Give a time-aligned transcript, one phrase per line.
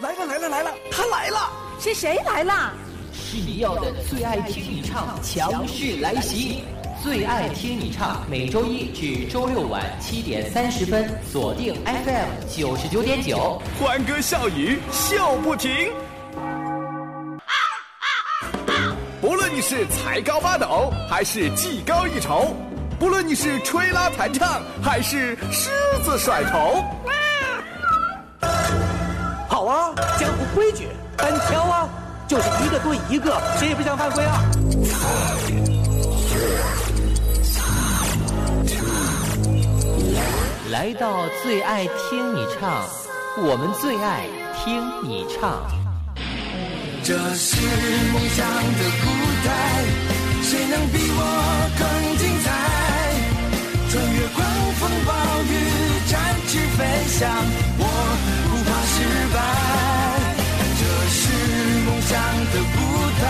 [0.00, 1.50] 来了来了来了，他来了！
[1.78, 2.72] 是谁来了？
[3.12, 6.64] 是你要的最爱听你唱，强势来袭！
[7.02, 15.92] 最爱听你唱，每周一至周六晚七点三十分，锁定 FM 九十九点九，欢歌笑语笑不停。
[19.20, 22.54] 不论你是才高八斗，还是技高一筹；
[22.98, 25.68] 不论你是吹拉弹唱，还是狮
[26.02, 26.82] 子甩头。
[29.70, 31.88] 好啊，江湖规矩，单挑啊，
[32.26, 34.42] 就是一个对一个，谁也不想犯规啊。
[40.72, 42.84] 来到最爱听你唱，
[43.38, 44.26] 我们最爱
[44.58, 45.62] 听你唱。
[47.04, 47.60] 这是
[48.12, 49.06] 梦想的舞
[49.46, 49.48] 台，
[50.42, 51.20] 谁能比我
[51.78, 51.86] 更
[52.18, 52.50] 精彩？
[53.88, 54.36] 穿越狂
[54.80, 55.54] 风暴雨，
[56.10, 56.18] 展
[56.48, 57.30] 翅飞翔，
[57.78, 57.84] 我
[58.26, 58.94] 不不怕失
[59.32, 59.38] 败。
[60.78, 61.20] 这是
[61.86, 62.12] 梦想
[62.52, 62.76] 的舞
[63.20, 63.24] 台，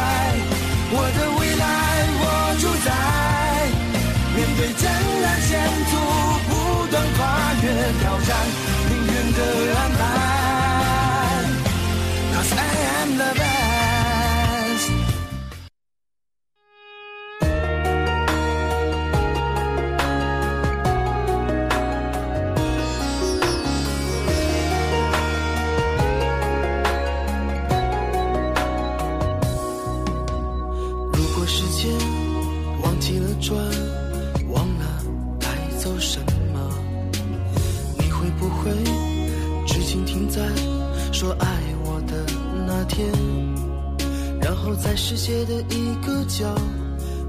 [45.10, 46.54] 世界的一个角，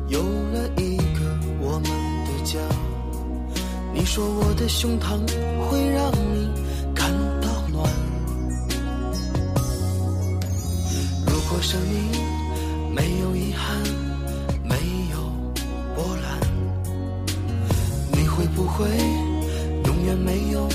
[0.08, 1.90] 有了一个我们
[2.26, 2.60] 的家。
[3.92, 5.18] 你说我的胸膛
[5.68, 6.48] 会让你
[6.94, 7.10] 感
[7.42, 7.92] 到暖。
[11.26, 13.76] 如果生命没有遗憾，
[14.64, 14.76] 没
[15.12, 15.18] 有
[15.96, 16.40] 波澜，
[18.12, 18.86] 你会不会
[19.88, 20.70] 永远没有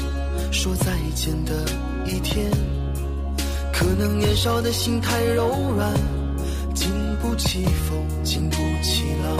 [0.50, 1.52] 说再见的
[2.04, 2.50] 一天？
[3.72, 5.94] 可能年少的心太柔软，
[7.36, 9.36] 起风，经不起浪。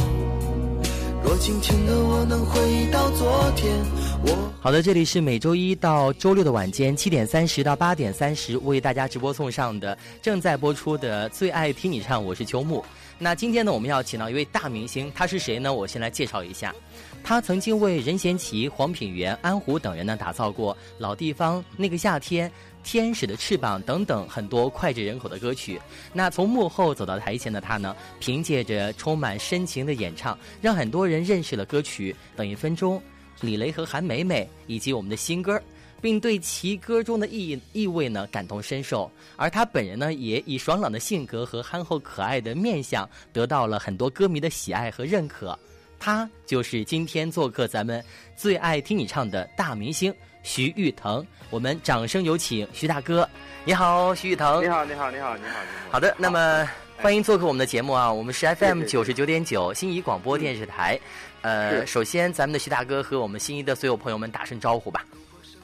[1.25, 3.73] 若今天的我能回到昨天，
[4.23, 4.53] 我。
[4.61, 12.85] 好的，这里是每周一到周六的晚间七点三十到八点三十为大家直播送上的正在播出的《最爱听你唱》，我是秋木。
[13.19, 15.73] 那今天呢，我们要请到一位大明星，他是谁呢？
[15.73, 16.75] 我先来介绍一下，
[17.25, 22.49] 他曾经为任贤齐、黄品源、安虎等人呢打造过《老地方》《那个夏天》
[22.87, 25.79] 《天使的翅膀》等等很多脍炙人口的歌曲。
[26.13, 32.97] 那从幕后走到台前的他呢，凭借着充满深情的演唱，让很多人认识了歌曲《等一分钟》。
[33.41, 35.61] 李雷和韩梅梅以及我们的新歌，
[36.01, 39.11] 并对其歌中的意意味呢感同身受。
[39.35, 45.59] 而他本人呢，也以爽朗的性格和憨厚可爱的面相，得到了很多歌迷的喜爱和认可。
[45.99, 48.05] 他就是今天做客咱们
[48.37, 50.15] 最爱听你唱的大明星
[50.47, 51.27] 徐誉腾。
[51.51, 53.29] 我们掌声有请徐大哥。
[53.65, 54.63] 你好，徐誉腾。
[54.63, 55.91] 你好，你好，你好，你好，你好。
[55.91, 56.65] 好的，那么
[56.99, 58.11] 欢迎做客我们的节目啊！
[58.11, 60.99] 我们是 FM 九十九点九新怡广播电视台。
[61.43, 65.05] 呃，首先，咱们的徐大哥和我们心仪的所有朋友们打声招呼吧。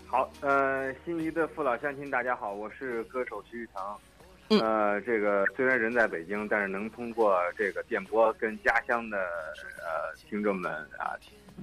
[0.08, 4.60] 好，呃，心仪的父老乡亲，大家好，我是歌手徐誉滕。
[4.60, 11.16] 呃，这个虽然人在北京，但是能通过这个电波跟家乡的呃听众们啊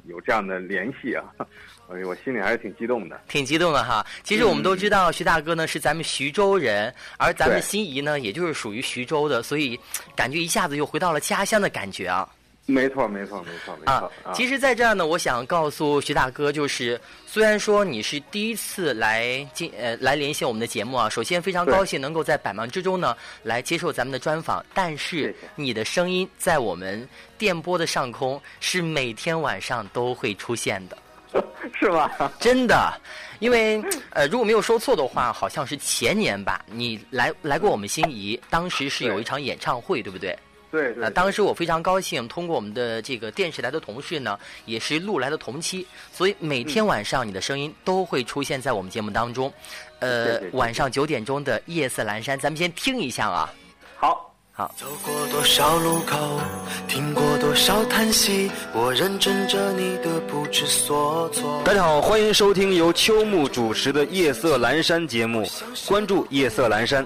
[0.05, 1.23] 有这样的联系啊，
[1.87, 3.19] 我我心里还是挺激动的。
[3.27, 4.05] 挺激动的哈。
[4.23, 9.79] 其实我们都知道，徐大哥呢是咱们徐州人，而咱们心仪呢也就是属于徐州的，所以
[10.15, 12.27] 感觉一下子又回到了家乡的感觉啊。
[12.69, 14.11] 没错，没错，没错，没错。
[14.23, 27.07] 啊，其实，在这儿呢，我想告诉徐大哥，就是虽然说你是第一次来进呃来连线我们的节目啊，首先非常高兴能够在百忙之中呢来接受咱们的专访，但是你的声音在我们
[27.37, 30.97] 电波的上空是每天晚上都会出现的，
[31.73, 32.09] 是吗？
[32.39, 32.93] 真的，
[33.39, 40.37] 因为呃如果没有说错的话，好像是前年吧，你来来过我们心仪，当时是有一场演唱会，对不对？
[40.71, 49.51] 对对，那当时我非常高兴，通过我们的这个电视台的同事呢，也是录来的同期，所以每天晚上你的声音都会出现在我们节目当中。
[49.99, 53.53] 呃，晚上九点钟的《夜色阑珊》，咱们先听一下啊。
[53.97, 54.73] 好，好。
[54.77, 56.39] 走过多少路口，
[56.87, 61.61] 听过多少叹息，我认真着你的不知所措。
[61.65, 65.45] 大家好，欢迎收听由秋木主持的《夜色阑珊》节目，
[65.87, 67.05] 关注《夜色阑珊》，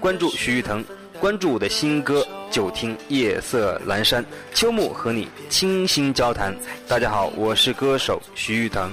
[0.00, 0.82] 关注徐誉滕，
[1.20, 2.26] 关注我的新歌。
[2.50, 6.52] 就听夜色阑珊，秋木和你倾心交谈。
[6.88, 8.90] 大家好，我是歌手徐誉滕。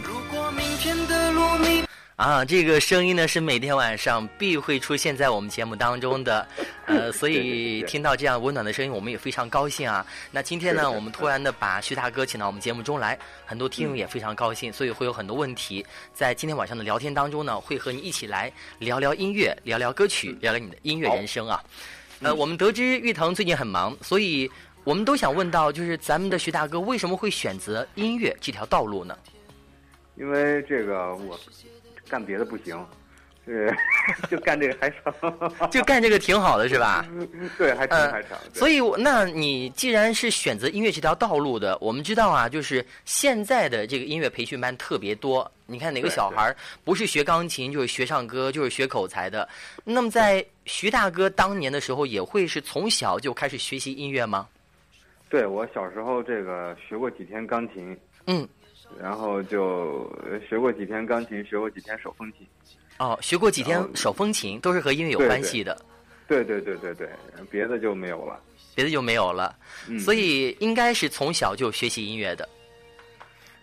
[2.18, 6.48] 啊，这个声音呢是每天晚上必会出现在我们节目当中的，
[6.86, 10.06] 呃， 所以听到这样温暖的声音，我们也非常高兴啊。
[10.30, 15.84] 那今天呢，我们突然的把徐大哥请到我们节目中来，很多听友也非常高兴，所以会有很多问题
[16.14, 21.64] 在今天晚上的聊天当中呢，会和你一起来聊聊音乐，聊聊歌曲，聊聊你的音乐人生啊。
[22.22, 24.50] 呃，我们得知玉腾最近很忙，所以
[24.84, 29.16] 我们都想问到，就是咱们的徐大哥为什么会选择音乐这条道路呢？
[30.16, 31.40] 因为这个我
[32.10, 32.84] 干别的不行，
[33.48, 33.74] 对，
[34.30, 35.14] 就干这个还成，
[35.72, 37.08] 就干这个挺好的是吧？
[37.58, 38.38] 对，还成还成。
[38.54, 45.50] 所以，那你既然是选择音乐这条道路的，我们知道啊，就是现在的这个音乐培训班特别多。
[45.66, 46.54] 你看哪个小孩
[46.84, 49.48] 不是学钢琴，就是学唱歌，就是学口才的？
[49.86, 54.46] 那么，在徐大哥当年的时候，也会是从小就开始学习音乐吗？
[55.30, 57.98] 对，我小时候这个学过几天钢琴。
[58.26, 58.46] 嗯。
[59.02, 60.10] 然后就
[60.48, 62.48] 学过几天钢琴，学过几天手风琴。
[63.00, 65.78] 哦，学过几天手风琴，都是和音乐有关系的。
[66.28, 67.10] 对对对对对，
[67.50, 68.40] 别的就没有了。
[68.76, 69.56] 别的就没有了。
[69.88, 70.00] 嗯。
[70.00, 72.48] 所以应该是从小就学习音乐的。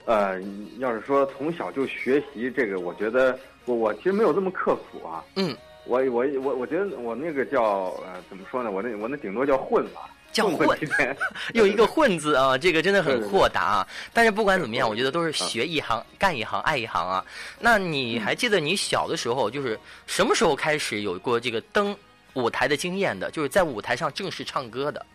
[0.07, 0.41] 呃，
[0.79, 5.25] 要是说从小就学习这个，我觉得我我其实没有这么刻苦啊。
[5.37, 5.57] 嗯。
[5.87, 8.71] 我我我我觉得我那个叫呃怎么说呢？
[8.71, 10.09] 我那我那顶多叫混吧。
[10.35, 10.79] 叫混，
[11.55, 13.89] 用一个混字啊，这个真的很豁达啊。
[14.13, 17.25] 但是不管怎么样，我觉得都是学一行干一行爱一行啊。
[17.61, 21.97] 那你还记得你小的时候，就是什么时候开始有过这个登
[22.35, 23.31] 舞台的经验的？
[23.31, 25.07] 就是在舞台上正式唱歌的？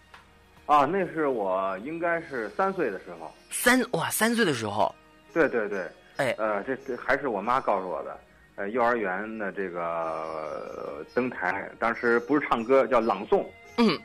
[0.65, 3.29] 啊，那是我应该是三岁的时候。
[3.51, 4.95] 三哇，三岁的时候。
[5.33, 5.85] 对对对。
[6.15, 6.33] 哎。
[6.37, 8.17] 呃，这这还是我妈告诉我的。
[8.55, 13.43] 呃，幼儿园的这个登台，当时不是唱歌，叫朗诵。
[13.77, 13.99] 嗯。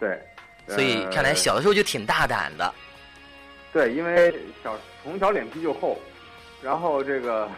[0.00, 0.20] 对，
[0.66, 2.74] 所以看来小的时候就挺大胆的。
[3.72, 5.96] 对，因为小从小脸皮就厚，
[6.60, 7.48] 然后这个，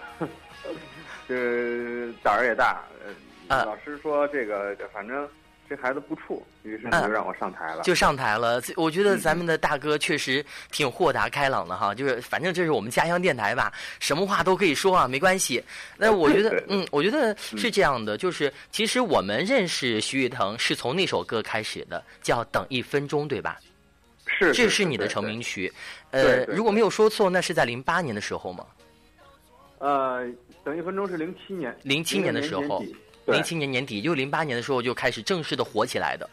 [1.27, 2.83] 这 胆儿也大。
[3.49, 5.27] 呃，老师说这个，反正。
[5.75, 7.83] 这孩子不怵，于是就让我上台了。
[7.83, 8.61] 就上台了。
[8.77, 15.65] 我觉得咱们的大哥确实挺豁达开朗的哈，就是反正这是我们家乡电台吧，什么话都可以说啊，没关系。
[15.97, 23.59] 那我觉得，嗯，我觉得是这样的，就是其实我们认识徐誉滕是从那首歌开始的，叫《等一分钟》，对吧？
[24.27, 25.73] 是，这是你的成名曲。
[26.11, 28.67] 呃，如果没有说错，那是在零八年的时候吗？
[29.79, 30.31] 呃，
[30.63, 32.85] 等一分钟是零七年，零七年的时候。
[33.27, 36.29] 零七年年底，就零八年的时候就开始正式的火起来的。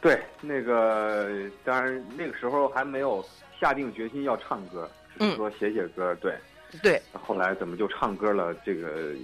[0.00, 1.28] 对，那个
[1.64, 3.24] 当然那个时候还没有
[3.60, 6.34] 下定决心要唱歌，只是，说写写歌，对，
[6.82, 7.00] 对。
[7.12, 8.54] 后来怎么就唱歌了？
[8.64, 9.14] 这个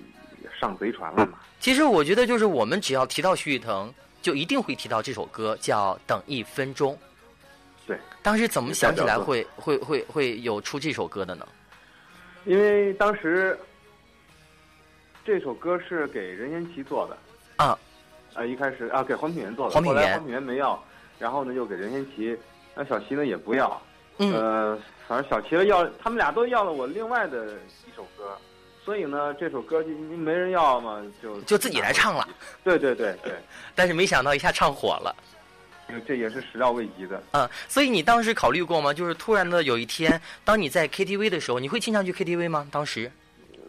[0.58, 1.38] 上贼船了嘛？
[1.58, 3.93] 其实我觉得，就是我们只要提到徐誉滕，
[4.23, 6.94] 就一定会提到这首歌，叫《等一分钟》。
[7.87, 11.47] 对，当时怎么想起来会会会会有出这首歌的呢？
[12.44, 13.58] 因为当时。
[15.25, 17.17] 这首歌是给任贤齐做的。
[17.64, 17.78] 啊，
[18.34, 20.82] 呃，一开始啊给黄品源做的，后来黄品源没要，
[21.19, 22.37] 然后呢又给任贤齐，
[22.75, 23.82] 那小齐呢也不要，
[24.19, 27.52] 嗯，呃，反正小齐要，他们俩都要了我另外的
[27.87, 28.34] 一首歌，
[28.82, 32.26] 所以呢这首歌就没人要嘛，就就自己来唱了，
[32.64, 33.34] 对对对对，
[33.76, 35.14] 但是没想到一下唱火了，
[36.06, 38.94] 这也是始料未及的，嗯，所以你当时考虑过吗？
[38.94, 42.66] 就是突然的有一天，当你在 KTV 的时候，你会经常去 KTV 吗？
[42.70, 43.12] 当时？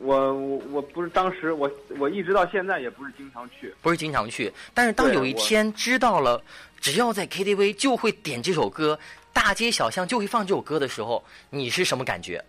[0.02, 1.70] 我我我不是当时我
[2.00, 4.52] 我一直到现在也不是经常去，不是经常去。
[4.74, 6.42] 但是当有一天知道了，
[6.80, 8.98] 只要在 KTV 就会点这首歌，
[9.32, 12.44] 大街小巷就会放这首歌的时候，你是什么感觉？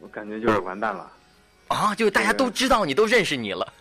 [0.00, 1.10] 我感觉就是完蛋了。
[1.68, 3.72] 啊，就是大家都知道你，都认识你了。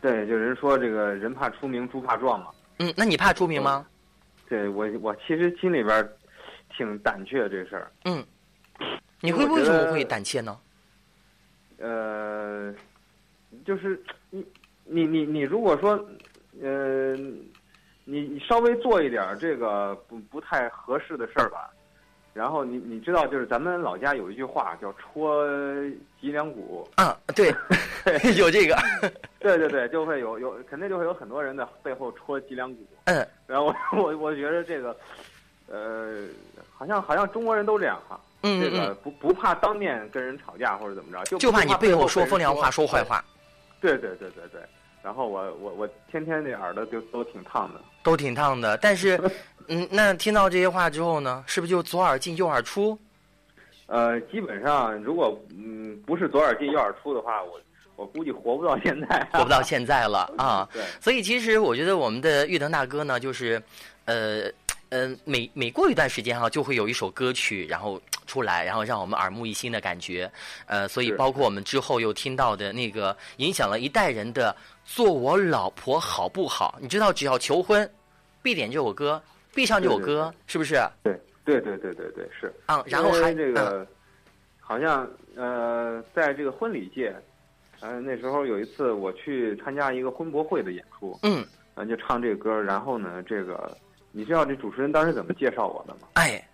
[0.00, 2.46] 对，就人说这个人怕出名，猪怕壮嘛。
[2.78, 3.86] 嗯，那你怕出名吗？
[4.48, 6.08] 对我，我其实心里边
[6.76, 7.90] 挺胆怯这事儿。
[8.04, 8.24] 嗯，
[9.20, 10.56] 你会为什么会胆怯呢？
[11.78, 12.74] 呃，
[13.64, 14.44] 就是你
[14.84, 15.92] 你你你如果说，
[16.60, 17.14] 呃，
[18.04, 21.70] 你你稍微做一点这个不不太合适的事儿吧，
[22.34, 25.46] 然后你你知道，就是咱们老家有一句话叫戳
[26.20, 27.54] 脊梁骨啊，对，
[28.36, 28.76] 有这个，
[29.38, 34.96] 对对对，就会有有肯定就会有很多人在背后戳脊梁骨，嗯，然后我 我我觉得这个，
[35.68, 36.26] 呃，
[36.74, 38.18] 好像好像中国人都这样哈。
[38.42, 43.24] 嗯，这个不不怕当面跟人吵架或者怎么着，就就怕你背后说风凉话说坏话。
[43.80, 44.60] 对对对对对，
[45.02, 48.76] 然后我我我天天那耳朵就都挺烫的，都挺烫的。
[48.76, 49.20] 但是，
[49.66, 52.96] 嗯，那听到这些话之后呢，是不是就左耳进右耳出？
[53.86, 57.60] 呃，基本上如果嗯不是左耳进右耳出的话，我
[57.96, 60.68] 我估计活不到现在， 活不到现在了啊。
[60.72, 63.60] 对，所以其实我觉得我们的玉腾大哥呢，就是，
[64.04, 64.50] 呃。
[64.90, 70.30] 呃，每每过一段时间哈，就会有一首歌曲，然后出来，然后让我们耳目一新的感觉。
[70.66, 74.54] 呃，所以包括我们之后又听到的那个影响了一代人的
[74.84, 77.90] “做我老婆好不好”，你知道，只要求婚，
[78.42, 79.20] 必点这首歌，
[79.54, 80.80] 必唱这首歌，是不是？
[81.02, 82.52] 对对对对对对是。
[82.66, 83.86] 啊，然后还这嗯个，
[84.60, 87.14] 好像呃，在这个婚礼界，
[87.80, 91.44] 呃，那时候有一次我去参加一个婚博会的演出，嗯，
[91.74, 93.76] 呃，就唱这个歌，然后呢，这个
[94.10, 96.08] 你知道这主持人当时怎么介绍我的吗？
[96.14, 96.47] 哎，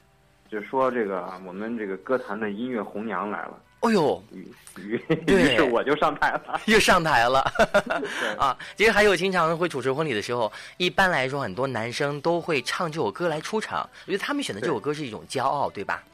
[0.54, 6.60] 就说这个我们这个歌坛的音乐红娘来了，哦呦，于于于是我就上台了。
[6.66, 7.44] 又上台了。
[8.20, 16.04] 对啊，其实还有经常会主持婚礼的时候，一般来说很多男生都会唱这首歌来出场，我觉得他们选的这首歌是一种骄傲，对吧？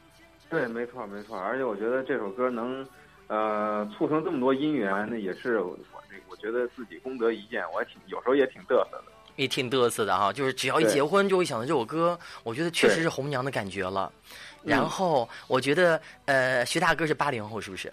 [0.48, 2.86] 对，没错没错，而且我觉得这首歌能，
[3.26, 5.78] 呃，促成这么多姻缘，那也是我
[6.08, 9.04] 这我觉得自己功德一件，我还挺有时候也挺嘚瑟的。
[9.40, 14.12] 也挺嘚瑟的哈，就是只要一结婚就会想到这首歌，我觉得确实是红娘的感觉了。
[14.14, 14.30] 嗯
[14.62, 17.90] 然后我觉得，呃，徐大哥是八零后，是不是？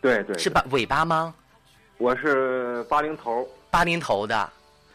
[0.00, 1.34] 对对，是八尾巴吗？
[1.98, 4.48] 我是八零头，八零头的，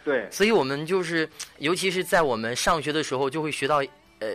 [0.05, 3.83] 对所以我们就是，尤其是在我们上学的时候，就会学到，
[4.19, 4.29] 呃，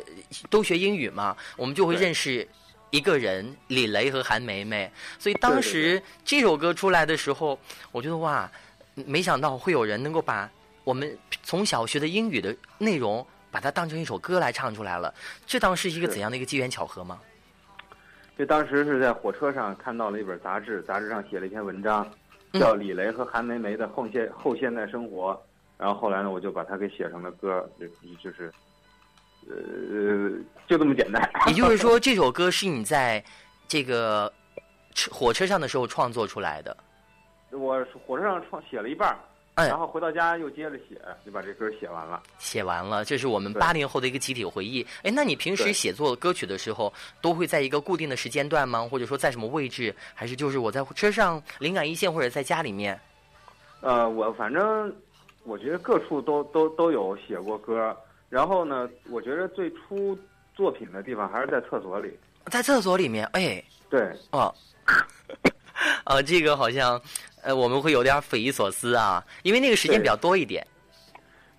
[0.50, 2.46] 都学英语嘛，我们就会认识
[2.90, 4.92] 一个人李雷和韩梅梅。
[5.18, 7.58] 所以当时这首歌出来的时候，
[7.92, 8.50] 我觉得哇，
[8.94, 10.50] 没想到会有人能够把
[10.84, 15.12] 我们从小学的英语的内容，把它当成一首歌来唱出来了。
[15.46, 17.18] 这当时是一个怎样的一个机缘巧合吗？
[18.36, 22.06] 这当时是在火车上看到了一本杂志，杂志上写了一篇文章，
[22.52, 25.40] 嗯叫李雷和韩梅梅的后现后现代生活。
[25.78, 27.86] 然后后来呢，我就把它给写成了歌，就
[28.16, 28.52] 就是，
[29.48, 30.30] 呃，
[30.68, 31.30] 就这么简单。
[31.48, 33.22] 也就是说，这首歌是你在
[33.66, 34.32] 这个
[34.94, 36.76] 车火车上的时候创作出来的。
[37.50, 39.18] 我火车上创写了一半儿，
[39.54, 42.22] 哎然后回到家又接着写，就把这歌写完了。
[42.38, 44.84] 写完了，这是我们对八零后的一个集体回忆。
[45.02, 48.86] 哎，那你平时写作歌曲的时候，都会在一个固定的时间段吗？
[48.90, 49.94] 或者说在什么位置？
[50.12, 52.98] 还是就是我在车上灵感一线，或者在家里面？
[53.80, 54.92] 呃，我反正
[55.44, 57.96] 我觉得各处都都都有写过歌，
[58.28, 60.18] 然后呢，我觉得最初
[60.54, 62.18] 作品的地方还是在厕所里。
[62.46, 63.24] 在厕所里面？
[63.26, 64.00] 哎，对，
[64.32, 64.52] 哦，
[66.04, 67.00] 呃， 这个好像
[67.44, 70.66] 呃我们会有点匪夷所思啊，因为那个时间比较多一点。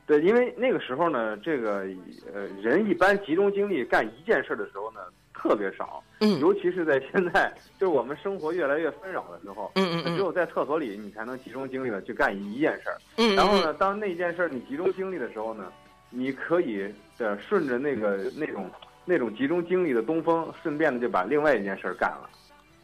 [0.07, 1.87] 对，因为那个时候呢，这个
[2.33, 4.99] 呃人一般集中精力干一件事的时候呢
[5.33, 12.97] 特别少，嗯尤其是在现在，就是我们生活越来越纷扰的时候，嗯嗯嗯只有在厕所里你才能集中精力的去干一件事儿。
[13.17, 15.71] 嗯，嗯然后呢，当那件事儿你集中精力的时候呢，
[16.11, 16.87] 你可以
[17.17, 18.69] 呃顺着那个那种
[19.05, 22.29] 那种集中精力的东风，顺便的就把另外一件事儿干了，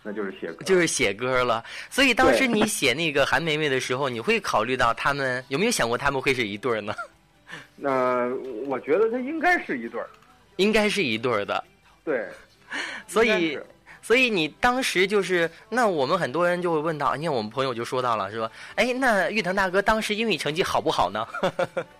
[0.03, 0.65] 那就是写歌。
[0.65, 1.63] 就是写歌了。
[1.89, 6.93] 所以当时 你写那个韩梅梅的时候，你会考虑到他们有没有想过他们会是一对儿呢？
[7.75, 8.29] 那、
[8.65, 10.07] 我觉得他应该是一对儿，
[10.55, 11.63] 应该是一对儿的。
[12.03, 12.25] 对。
[13.05, 13.59] 所以
[14.01, 21.27] 所以你当时就是，那我们很多人就会问到，你看我们朋友就说到了，说，哎，那玉腾大哥当时英语成绩好不好呢？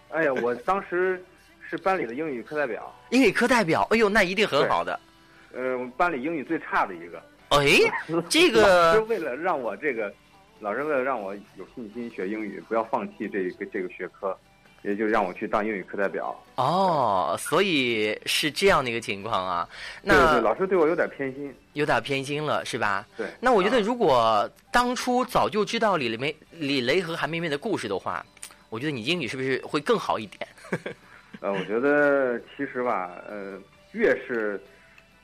[0.09, 1.21] 哎呀，我当时
[1.69, 4.97] 是班里的英语课代表，英语课代表，哎呦，那一定很好的。
[5.53, 7.21] 呃，我们班里英语最差的一个。
[7.51, 7.67] 哎，
[8.29, 10.11] 这 老师 为了让我这个，
[10.59, 14.37] 老师为了让我有信心学英语，不要放弃这个这个学科，
[14.83, 16.33] 也就让我去当英语课代表。
[16.55, 19.67] 哦，所以是这样的一个情况啊。
[20.03, 21.53] 对对，那老师对我有点偏心。
[21.73, 23.05] 有点偏心了，是吧？
[23.17, 23.27] 对。
[23.39, 28.25] 那我觉得，啊如果当初早就知道李梅、李雷和韩梅梅的故事的话，
[28.69, 30.47] 我觉得你英语是不是会更好一点？
[31.41, 33.59] 呃，我觉得其实吧，呃，
[33.93, 34.61] 越是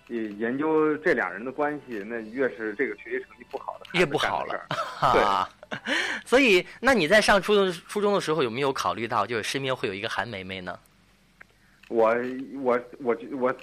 [0.10, 5.24] 呃研究这俩人的关系，那越是这个学习成绩不好的越不好了干的事儿。
[5.24, 5.50] 哈，
[6.26, 10.78] 所以，那你在上初中初中的时候有没有考虑到，就是身边会有一个韩梅梅呢？
[11.90, 12.16] 我
[12.62, 13.56] 我我我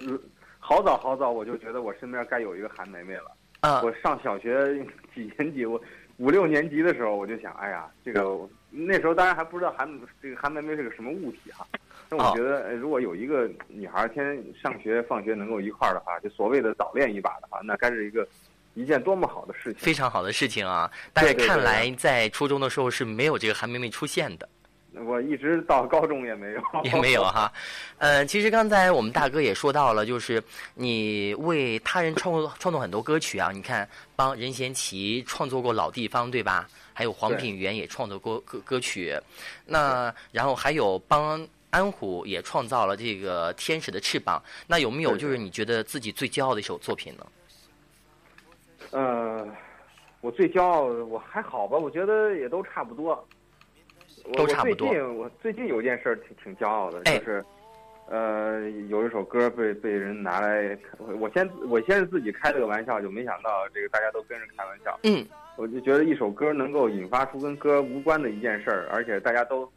[0.59, 3.31] 好早好早我就觉得我身边该有一个韩梅梅了。
[3.61, 4.85] 啊、我上小学
[5.15, 5.81] 几年级，我
[6.19, 8.39] 五六年级的时候，我就想，哎呀，这个
[8.71, 9.89] 那时候当然还不知道韩
[10.23, 11.67] 这个韩梅梅是个什么物体哈。
[12.17, 18.27] 但哦我觉得，呃如果有一个女孩天天上学放学能够一块儿的话，就所谓的早恋一把的话，那该是一个
[18.75, 19.81] 一件多么好的事情。
[19.83, 20.91] 非常好的事情啊！
[21.13, 24.49] 但是看来在初中的时候是没有这个韩梅梅出现的，
[25.05, 27.53] 我一直到高中也没有， 也没有哈。
[27.99, 30.43] 呃，其实刚才我们大哥也说到了，就是
[30.75, 33.51] 你为他人创作创作很多歌曲啊。
[33.53, 36.69] 你看，帮任贤齐创作过《老地方》，对吧？
[36.97, 39.13] 还有黄品源也创作过歌歌曲，
[39.67, 41.45] 那然后还有帮
[41.75, 44.41] 安虎也创造了这个《天使的翅膀》。
[44.69, 47.27] 那有没有就是你觉得自己最骄傲的一首作品呢？
[48.93, 49.45] 呃，
[50.21, 53.27] 我最骄傲的，我还好吧，我觉得也都差不多。
[54.35, 57.45] 都差不多我最近我最近有件事儿挺挺骄傲的，哎就是，
[58.09, 64.99] 呃，有一首歌被被人拿来，我我先我先是自己开了个玩笑，就没想到这个大家都跟着开玩笑。
[65.03, 65.27] 嗯，
[65.57, 69.71] 我就觉得一首歌能够引发出跟歌无关的一件事儿，而且大家都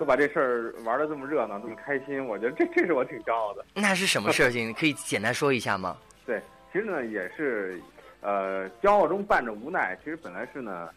[0.00, 3.62] 都把这事儿玩的这么热闹，这么开心，我觉得这这是我挺骄傲的。
[3.74, 4.72] 那是什么事情？
[4.80, 5.94] 可以简单说一下吗？
[6.24, 6.40] 对，
[6.72, 7.78] 其实呢也是，
[8.22, 9.94] 呃，骄傲中伴着无奈。
[10.02, 10.88] 其实本来是呢，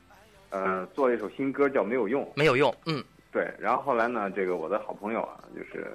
[0.51, 2.24] 呃，做了一首新歌叫《没有用》。
[2.33, 5.86] 没有用，嗯，对，然后后来呢，这个我的好朋友啊，就是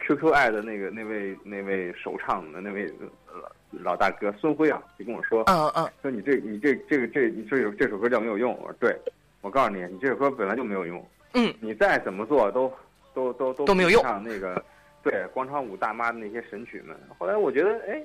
[0.00, 2.92] QQ 爱的那个那位那位首唱的那位
[3.30, 8.52] 老老大哥孙辉啊，就跟我说，嗯嗯，说你这你这这个这你这首这首歌叫没有用。
[8.60, 8.98] 我说对，
[9.42, 10.98] 我告诉你，你这首歌本来就没有用，
[11.36, 12.72] 嗯，你再怎么做都
[13.14, 14.60] 都都都都没有用像那个
[15.02, 16.98] 对广场舞大妈的那些神曲们。
[17.16, 18.02] 后来我觉得，哎，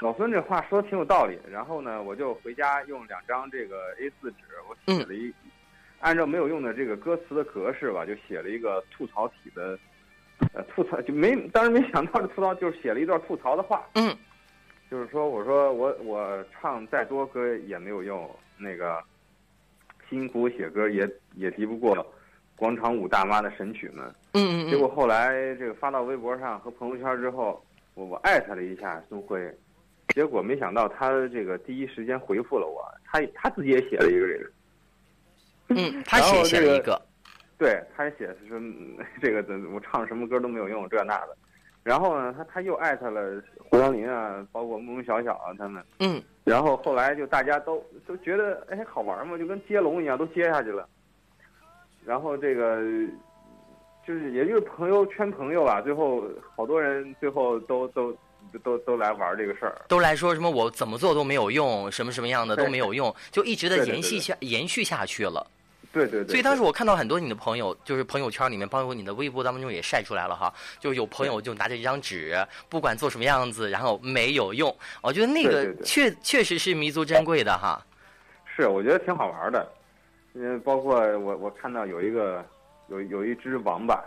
[0.00, 1.38] 老孙这话说的挺有道理。
[1.50, 5.30] 然后呢，我就回家用两张这个 A 四纸，我写了一。
[6.00, 9.78] 按照没有用的这个歌词的格式吧，就写了一个吐槽体的，
[10.52, 14.14] 呃，吐槽就没，当时没想到这吐槽就是写了一段吐槽的话，嗯，
[14.90, 19.02] 就是说，我说我我唱再多歌也没有用，那个
[20.10, 22.06] 辛苦写歌也也敌不过
[22.56, 29.52] 广场舞大妈的神曲们，嗯嗯结果后来这个发到微博上和朋友圈之后，我我艾特了一下孙辉，
[30.08, 34.50] 结果没想到他这个第一时间回复了我，他他自己也写了一个这个。
[35.68, 37.00] 嗯，他写写了一个，
[37.58, 41.36] 对，他也写是说嗯 这个我唱什么歌都没有用，这那的。
[41.82, 45.82] 然后呢，他他又艾特了胡杨林啊，包括慕容晓晓啊他们。
[45.98, 46.22] 嗯。
[46.44, 50.88] 然后后来就大家都都觉得哎好玩嘛，就跟接龙一样，都接下去了。
[52.04, 52.80] 然后这个
[54.06, 58.14] 就是也就是朋友圈朋友吧，最后好多人最后都都
[58.62, 65.46] 都都来玩这个事儿，都来说什么我怎么做都没有用，什么什么样的都没有用，就一直的对对延续下延续下去了。
[65.92, 66.28] 对对对。
[66.28, 72.36] 所以当时我看到很多你的朋友，就是朋友圈里面，包括你的微博当中也晒出来了哈，就有朋友就拿着一张纸，
[72.68, 74.76] 不管做什么样子，然后没有用。
[75.00, 77.80] 我觉得那个确确实是弥足珍贵的哈。
[78.56, 79.66] 是，我觉得挺好玩的，
[80.34, 82.44] 因为包括我我看到有一个
[82.88, 84.04] 有有一只王八，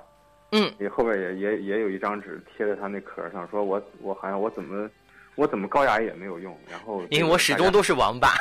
[0.52, 4.90] 嗯，也后边也也也有一张纸贴在它那壳上，说我我好像我怎么
[5.36, 8.34] 我怎么高雅也没有用，然后因为我始终都是王八。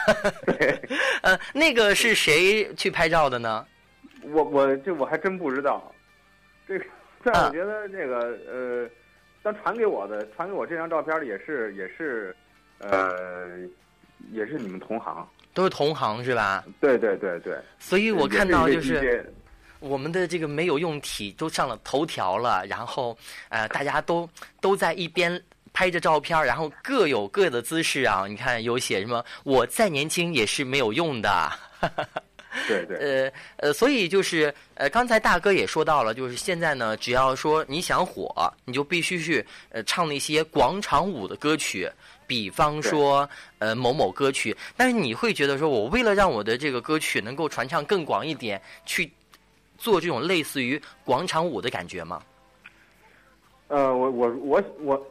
[0.46, 0.78] 对，
[1.22, 3.64] 呃，那个是谁去拍照的呢？
[4.32, 5.94] 我我这我还真不知道，
[6.66, 6.84] 这个
[7.22, 8.90] 但啊我觉得这个呃，
[9.42, 12.34] 但传给我的传给我这张照片的也是也是
[12.78, 13.58] 呃
[14.32, 16.62] 也是你们同行，都是同行是吧？
[16.78, 19.32] 对对对对，所以我看到就是
[19.80, 23.16] 我们的这个没有用体都上了头条了，然后
[23.48, 24.28] 呃，大家都
[24.60, 25.42] 都在一边
[25.72, 28.26] 拍着照片，然后各有各的姿势啊。
[28.28, 31.50] 你看有写什么“我再年轻也是没有用的。
[31.80, 32.98] ”，DJ 对对。
[33.00, 41.90] 呃呃，所以就是呃，刚才大哥也说到了，就是现在呢，只要说你想火，你就必须去呃唱那些广场舞的歌曲，
[42.26, 44.56] 比方说呃某某歌曲。
[44.76, 49.10] 但是你会觉得说，我为了让我的这个歌曲能够传唱更广一点，去
[49.78, 52.22] 做这种类似于广场舞的感觉吗？
[53.68, 55.06] 呃，我我我我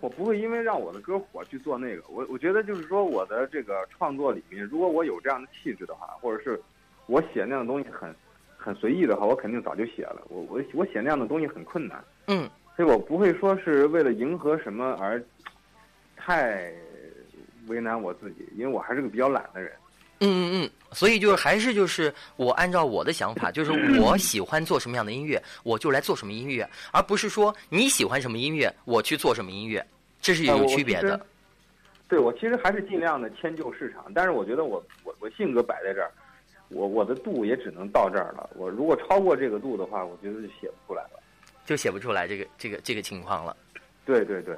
[0.00, 6.60] 我不会因为让我的歌火去做那个，我我觉得就是说我的这个创作里面，如果我有这样的气质的话，或者是
[7.06, 8.14] 我写那样的东西很
[8.58, 10.20] 很随意的话，我肯定早就写了。
[10.28, 12.46] 我我我写那样的东西很困难，嗯，
[12.76, 15.18] 所以我不会说是为了迎合什么而
[16.24, 16.72] 太
[17.66, 19.72] 为难我自己，因为我还是个比较懒的人。
[20.20, 29.84] 嗯嗯嗯，所以就是还是就是我按照我的想法，就是我喜欢做什么样的音乐，我就来做什么音乐，而不是说你喜欢什么音乐，我去做什么音乐，
[30.22, 31.20] 这是有区别的。
[32.08, 36.10] 对我其实还是尽量的迁就市场，但是我觉得我我我性格摆在这儿，
[36.68, 38.48] 我我的度也只能到这儿了。
[38.54, 41.20] 我如果超过这个度的话，我觉得就写不出来了。
[41.66, 43.54] 就写不出来这个这个这个情况了。
[44.06, 44.56] 对对对，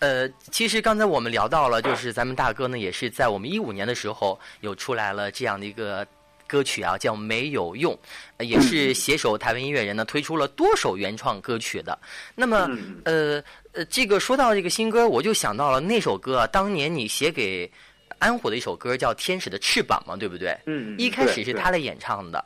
[0.00, 6.06] 呃，其实刚才我们聊到了，就是咱们大哥呢，也是在我们一五年的时候有出来了这样的一个
[6.46, 7.92] 歌曲啊，叫《没有用》，
[8.38, 11.96] 呃也是携手台湾音乐人呢推出了多首原创歌曲的。
[12.34, 17.70] 那么，嗯呃呃，这个说到这个新歌，我就想到了那首歌啊，当年你写给
[18.18, 20.56] 安虎的一首歌叫《天使的翅膀》嘛，对不对？
[20.64, 22.42] 嗯，一开始是他来演唱的，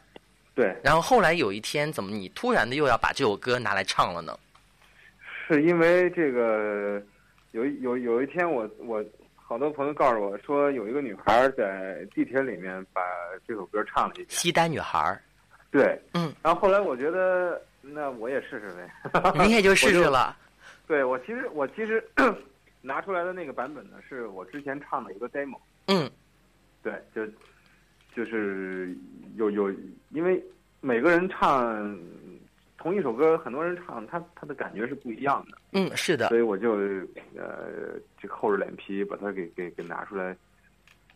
[0.57, 4.37] 对，然后后来有一天，怎么你突然的又要把这首歌拿来唱了呢？
[5.47, 7.01] 是因为这个
[7.55, 9.03] 有一有有一天我我
[9.37, 13.01] 好多朋友告诉我说有一个女孩在地铁里面把
[13.47, 15.23] 这首歌唱了一遍，西单女孩儿，
[15.71, 20.37] 对，嗯，然后后来我觉得那我也试试呗，你也就试试了。
[20.89, 22.03] 对我其实我其实
[22.83, 25.57] 拿出来的那个版本呢，是我之前唱的一个 demo。
[25.87, 26.11] 嗯
[26.83, 27.25] 对，就
[28.17, 28.97] 就是
[29.37, 29.71] 有有，
[30.11, 30.45] 因为
[30.81, 31.97] 每个人唱
[32.85, 35.57] 同一首歌，很多人唱，他他的感觉是不一样的。
[35.73, 36.75] 嗯，是的所，以我就
[37.35, 40.37] 呃，这个厚着脸皮把它给给给拿出来，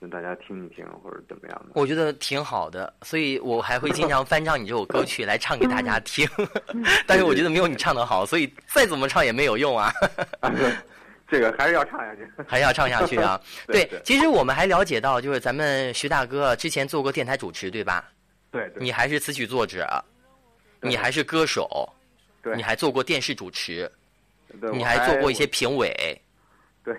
[0.01, 1.73] 让大家听一听，或者怎么样的。
[1.75, 6.27] 我觉得挺好的，所以我还会经常翻唱你这首歌曲来唱给大家听。
[7.07, 9.93] 但是我觉得没有你唱的好，所以再怎么唱也没有用啊，
[11.29, 12.27] 这个还是要唱下去。
[12.49, 13.39] 还是要唱下去啊。
[13.67, 18.11] 对对其实我们还了解到，就是咱们徐大哥之前做过电台主持，对吧？
[18.51, 20.18] 对对，你还是词曲作者，对
[20.81, 21.89] 你还是歌手，
[22.43, 23.91] 对你还做过电视主持，
[24.61, 26.21] 对你还做过一些评委，
[26.85, 26.95] 对。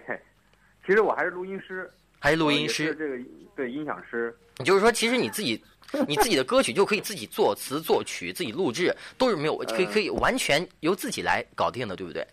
[0.86, 1.88] 其实我还是录音师，
[2.20, 2.96] 还是录音师。
[2.96, 3.18] 这个
[3.56, 4.36] 对音响师。
[4.58, 5.64] 也就是说，其实你自己，
[6.08, 12.26] 你自己的歌曲就可以自己作词作曲，自己录制，都是没有可以可以完全由自己来搞定的，对不对？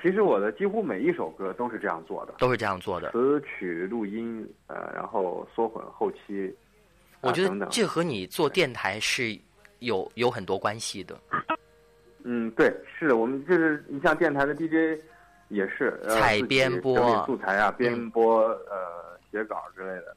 [0.00, 3.10] 其实我的几乎每一首歌都是这样做的，都是这样做的。
[3.10, 6.54] 词曲录音，呃，然后缩混后期，
[7.20, 9.36] 我觉得这和你做电台是
[9.80, 11.18] 有有很多关系的。
[12.24, 15.00] 嗯，对，是我们就是你像电台的 DJ
[15.48, 20.16] 也是呃采编播素材啊，编播呃写稿之类的，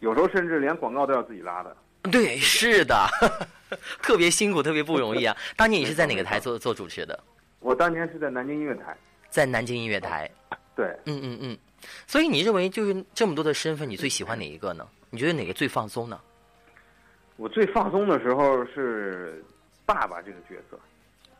[0.00, 1.76] 有时候甚至连广告都要自己拉的。
[2.10, 3.06] 对，是的，
[4.02, 5.36] 特别辛苦，特别不容易啊。
[5.56, 7.18] 当年你是在哪个台做做主持的？
[7.58, 8.96] 我当年是在南京音乐台，
[9.28, 10.30] 在南京音乐台。
[10.76, 11.58] 对，嗯嗯嗯。
[12.06, 14.86] 所以你认为就是这么多的身份，你最喜欢哪一个呢？
[15.10, 16.20] 你觉得哪个最放松呢？
[17.40, 19.42] 我最放松的时候是
[19.86, 20.78] 爸爸这个角色。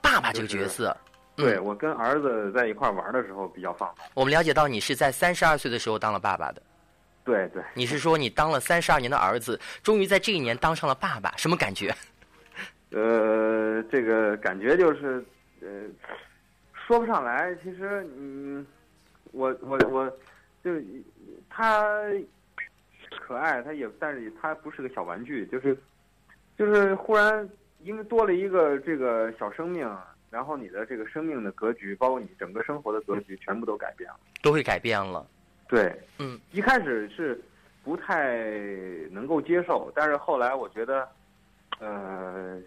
[0.01, 0.97] 爸爸这个角色，
[1.37, 4.07] 嗯对我跟儿子在一块玩的时候比较放松。
[4.15, 6.63] 我们了解到你是在三十二岁的时候当了爸爸的。
[7.23, 11.95] 对对，你是说你当了三十二年的儿子，终于在这一年当上了爸爸，什么感觉？
[12.93, 15.23] 呃，这个感觉就是，
[15.61, 15.69] 呃，
[16.87, 17.55] 说不上来。
[17.63, 18.67] 其实，嗯，
[19.33, 20.11] 我我我，
[20.65, 20.73] 就
[21.51, 21.85] 他
[23.21, 25.79] 可爱，他也，但是他不是个小玩具，就是
[26.61, 27.49] 就是忽然
[27.83, 29.91] 因为多了一个这个小生命，
[30.29, 34.21] 然后你的这个生命的格局，包括你整个生活的格局，全部都改变了。
[34.43, 35.27] 都会改变了。
[35.69, 37.41] 对，嗯，一开始是
[37.83, 38.37] 不太
[39.11, 41.09] 能够接受，但是后来我觉得，
[41.79, 42.59] 呃，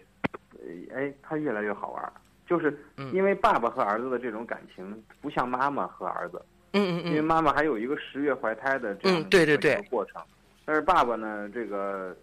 [0.92, 2.12] 哎，他越来越好玩儿。
[2.48, 10.20] 就是嗯因为爸爸和儿子的这种感情，不像妈妈和儿子，嗯嗯嗯，因为妈妈还有一个十月怀胎的这样嗯对对过程，
[10.64, 12.14] 但是爸爸呢，这个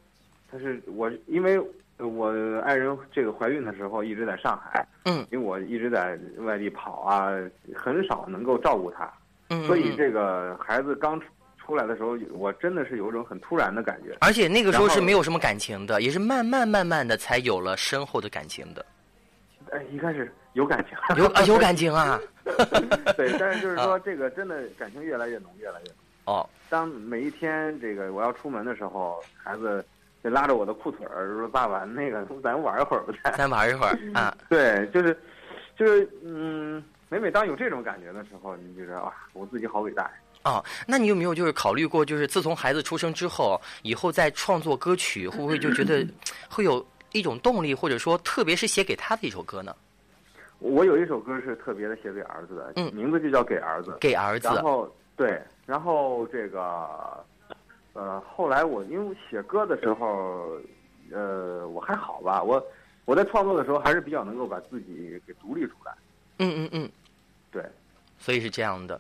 [0.52, 1.60] 他是我，因为
[1.98, 2.30] 我
[2.64, 7.32] 爱人这个怀孕的时候一直在上海，嗯因为我一直在外地跑啊，
[7.76, 9.12] 很少能够照顾她。
[9.50, 11.26] 嗯，所以嗯这个孩子刚出
[11.58, 14.18] 出来的时候，我真的是有一种很突然的感觉。
[14.20, 18.86] 而且那个时候是没有什么感情的，也是慢慢慢慢的才有了深厚的感情的。
[19.72, 22.20] 哎，一开始有感情，有 啊，有感情啊。
[23.16, 25.96] 对，但是就是说，这个真的感情越来越浓，越来越浓。
[26.26, 29.86] 哦，当每一天这个我要出门的时候，孩子
[30.24, 33.14] 就拉着我的裤腿儿说：“爸爸，那个咱玩一会儿吧。
[33.24, 35.18] 再咱玩一会儿 啊。”对，就是
[35.76, 40.12] 就是嗯，每每当有这种感觉的时候，你就觉得啊，我自己好伟大呀。
[40.44, 46.06] 哦，那你有没有就是考虑过，就是自从孩子出生之后，以后再创作歌曲，会不会就觉得
[46.50, 49.76] 会有一种动力，或者说特别是写给他的一首歌呢？
[50.60, 53.90] 我有一首歌是特别的写给儿子的，嗯名字就叫《给儿子》。
[53.98, 57.26] 给儿子然后对，然后这个，
[57.94, 60.58] 呃，后来我因为写歌的时候，
[61.12, 62.64] 呃，我还好吧，我
[63.06, 65.94] 我在创作的时候还是比较能够把自己给独立出来。
[66.40, 66.92] 嗯嗯嗯，
[67.52, 67.64] 对，
[68.18, 69.00] 所以是这样的。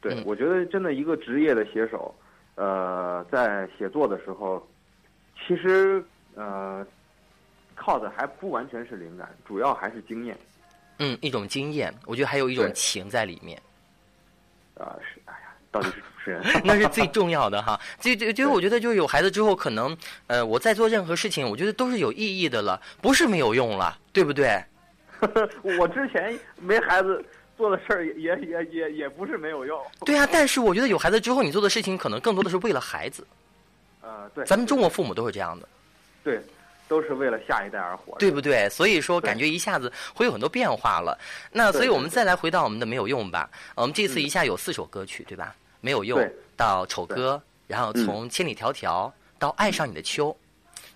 [0.00, 2.14] 对，嗯我觉得真的一个职业的写手，
[2.56, 4.66] 呃，在写作的时候，
[5.46, 6.86] 其实呃，
[7.74, 10.36] 靠的还不完全是灵感，主要还是经验。
[10.98, 13.60] 嗯，一种经验，我觉得还有一种情在里面，
[14.74, 16.02] 啊、是，哎呀，到底是
[16.64, 17.80] 那是最重要的哈。
[18.00, 24.62] 这这，就是我觉得，就是有孩子之后，可能呃，我在做任何事情，我觉得都是有意义的了，不是没有用了，对不对？
[25.78, 27.24] 我之前没孩子
[27.56, 29.80] 做的事儿也也也也也不是没有用。
[30.04, 33.26] 对啊，但是我觉得有孩子之后，你做的事情可能更多的是为了孩子。
[34.02, 35.66] 呃，对，咱们中国父母都是这样的，
[36.22, 36.38] 对，
[36.86, 38.14] 都是为了下一代而活。
[38.18, 38.68] 对不对？
[38.68, 41.18] 所以说，感觉一下子会有很多变化了。
[41.50, 43.48] 那所以我们再来回到我们的没有用吧。
[43.76, 45.54] 呃我们这次一下有四首歌曲，对吧？
[45.84, 46.18] 没有用
[46.56, 50.34] 到丑歌，然后从千里迢迢到爱上你的秋。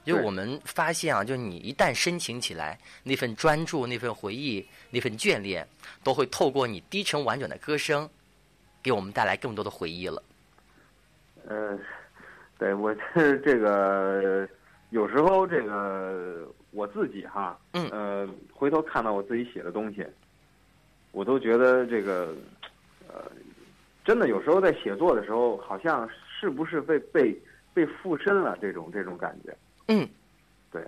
[0.03, 5.69] 就对我们发现啊，就你一旦深情起来，那份专注、那份回忆、那份眷恋，
[6.03, 8.09] 都会透过你低沉婉转的歌声，
[8.83, 10.23] 给我们带来更多的回忆了。
[11.47, 11.79] 呃，
[12.59, 14.49] 对我是 这个，
[14.89, 20.07] 有时候这个我自己哈，嗯呃，回头看到我自己写的东西，
[21.13, 22.35] 我都觉得这个，
[23.09, 23.31] 呃，
[24.09, 26.09] 真的有时候在写作的时候，好像
[26.41, 27.39] 是不是被被
[27.75, 29.55] 被附身了这种这种感觉。
[29.89, 30.09] 嗯，
[30.73, 30.83] 对，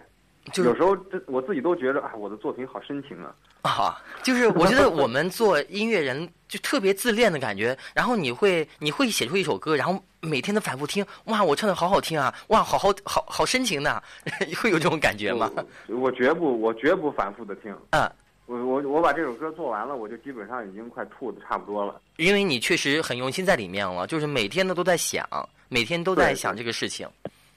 [0.55, 3.35] 就是有时候这我自己都觉得啊，我的作品好深情啊。
[3.61, 14.03] 啊，就是我觉得我们做音乐人就特别自恋的感觉，然后你会你会写出一首歌，然后每天都反复听，哇，我唱的好好听啊，哇，好好好好深情呐、
[14.57, 15.51] 会有这种感觉吗？
[15.89, 17.71] 我我绝不，我绝不反复的听。
[17.91, 18.11] 嗯，
[18.51, 22.03] 我我我把这首歌做完了，我就基本上已经快吐的差不多了。
[22.17, 25.25] 因为你确实很用心在里面了，就是每天呢都在想，
[25.69, 27.09] 每天都在想这个事情。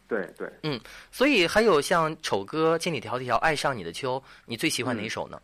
[0.08, 0.80] 对对，嗯
[1.10, 5.42] 所以还有像丑歌、千里迢迢、爱上你的秋，你最喜欢哪首呢？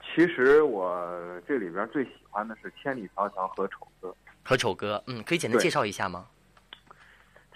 [0.00, 1.08] 其实我
[1.46, 4.08] 这里边最喜欢的是《千里迢迢》和《丑歌》。
[4.42, 6.26] 和丑歌，嗯，可以简单介绍一下吗？《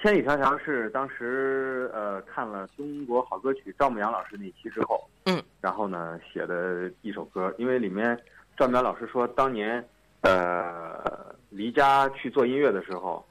[0.02, 8.18] 千里迢迢》是当时呃看了《中国好歌曲》赵牧阳老师那期之后，嗯，然后呢写的一首歌，因为里面
[8.56, 9.86] 赵牧阳老师说当年
[10.22, 13.22] 呃离家去做音乐的时候，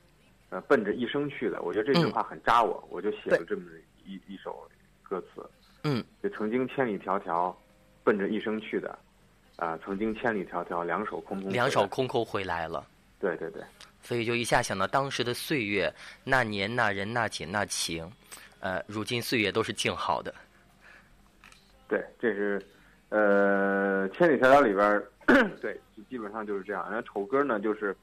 [0.52, 3.64] 呃奔着一生去的，我觉得这句话很扎我，我就写了这么
[4.06, 4.70] 一一首
[5.02, 5.44] 歌词，
[5.84, 7.52] 嗯，就曾经千里迢迢
[8.04, 8.96] 奔着一生去的，
[9.56, 12.86] 啊、曾经千里迢迢两手空空，两手，空空回来了。
[13.20, 13.62] 对对对。
[14.02, 18.10] 所以就一下想到当时的岁月，那年那人那景那情，
[18.60, 20.34] 呃，如今岁月都是静好的。
[21.88, 22.62] 对，这是
[23.10, 25.08] 呃《千里迢迢》里边儿，
[25.62, 25.80] 对，
[26.10, 26.84] 基本上就是这样。
[26.90, 27.96] 然后丑歌呢，就是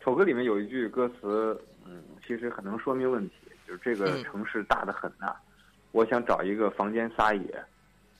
[0.00, 3.34] 丑歌里面有一句歌词，嗯，其实很能说明问题，
[3.66, 5.34] 就是这个嗯城市大得很呐、
[5.92, 7.64] 我想找一个房间撒野，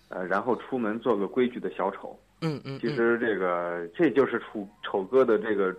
[0.09, 2.19] 呃，然后出门做个规矩的小丑。
[2.41, 5.75] 嗯嗯，其实这个这就是丑丑歌的这个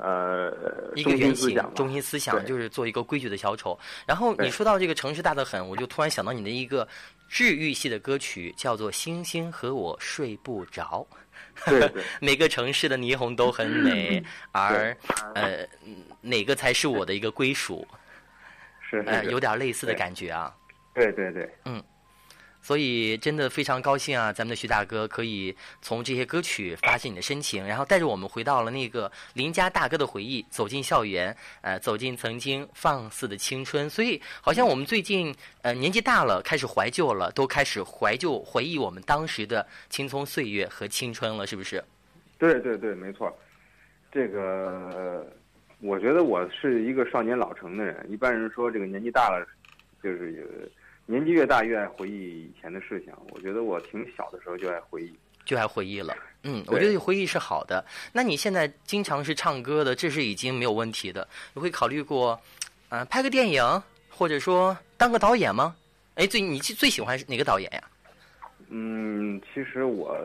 [0.00, 0.52] 呃
[0.94, 3.78] 一个原型中心思想就是做一个规矩的小丑。
[4.06, 6.86] 然后你说到这个城市大得很，我就突然想到你的一个
[7.28, 11.06] 治愈系的歌曲，叫做《星星和我睡不着》。
[11.66, 14.96] 对对 每个城市的霓虹都很美，而
[15.34, 15.66] 呃，
[16.20, 17.86] 哪个才是我的一个归属？
[18.92, 20.54] 呃，是是是有点类似的感觉啊。
[20.94, 21.48] 对对对，
[22.62, 33.88] 所以真的非常高兴啊，咱们的徐大哥可以从这些歌曲发现你的深情，然后带着我们回到了那个邻家大哥的回忆，走进校园，呃，走进曾经放肆的青春。
[33.88, 41.82] 所以好像我们最近呃年纪大了，开始怀旧了，都开始怀旧回忆我们当时的青葱岁月和青春了，是不是？
[42.38, 43.34] 对对对，没错。
[44.12, 45.26] 这个，
[45.80, 48.06] 我觉得我是一个少年老成的人。
[48.10, 49.46] 一般人说这个年纪大了，
[50.02, 50.42] 就是有
[51.10, 53.12] 年纪越大越爱回忆以前的事情。
[53.30, 55.12] 我觉得我挺小的时候就爱回忆。
[55.44, 56.14] 就爱回忆了。
[56.44, 57.84] 嗯，我觉得回忆是好的。
[58.12, 61.26] 那你现在经常是唱歌的，这是已经没有问题的。
[61.52, 62.40] 你会考虑过，
[62.90, 65.74] 呃，拍个电影，或者说当个导演吗？
[66.14, 67.82] 哎，最你最最喜欢是哪个导演呀？
[68.68, 70.16] 嗯，其实我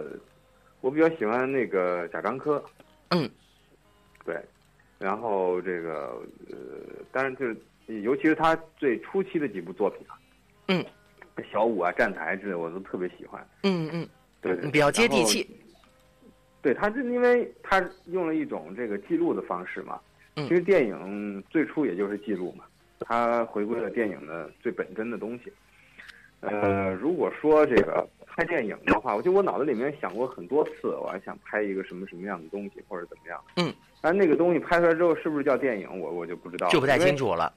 [0.81, 2.63] 我比较喜欢那个贾樟柯。
[3.09, 3.27] 嗯，
[4.23, 4.39] 对。
[4.99, 6.21] 然后这个
[6.51, 6.57] 呃，
[7.11, 7.57] 当然就是，
[8.01, 10.15] 尤其是他最初期的几部作品啊，
[10.67, 10.85] 嗯，
[11.51, 13.45] 小舞啊、站台之类，我都特别喜欢。
[13.63, 14.07] 嗯嗯，
[14.41, 15.49] 对对，比较接地气。
[16.61, 19.99] 对，他是因为他用了一种这个记录的方式嘛。
[20.37, 22.65] 嗯其实电影最初也就是记录嘛，
[22.99, 25.53] 他回归了电影的最本真的东西。
[26.41, 33.41] 呃，如果说这个拍电影的话，我就我脑子里面想过很多次，我还想拍一个什么什么样的东西或者怎么样。
[33.55, 33.73] 嗯。
[34.01, 37.53] 但那个东西拍出来之后是不是叫电影，我我就不知道了，就不太清楚了。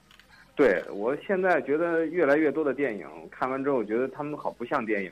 [0.59, 5.11] 对我现在觉得越来越多的电影看完之后，觉得他们好不像电影。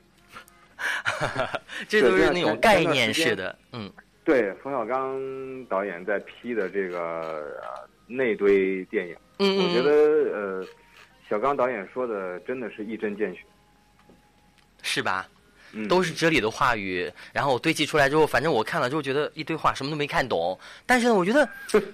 [1.87, 3.57] 这都是那种概念前段时间式的。
[3.71, 3.89] 嗯
[4.25, 5.17] 对，冯小刚
[5.69, 6.99] 导演在批的这个、
[7.61, 10.67] 呃、那堆电影，嗯嗯，我觉嗯得呃，
[11.29, 13.39] 小刚导演说的真的是一针见血。
[14.83, 15.29] 是吧？
[15.71, 20.59] 嗯，都是哲理的话语，然后我堆砌出来之后，反正我看了之后觉得一堆话什么都没看懂。
[20.85, 21.49] 但是呢，我觉得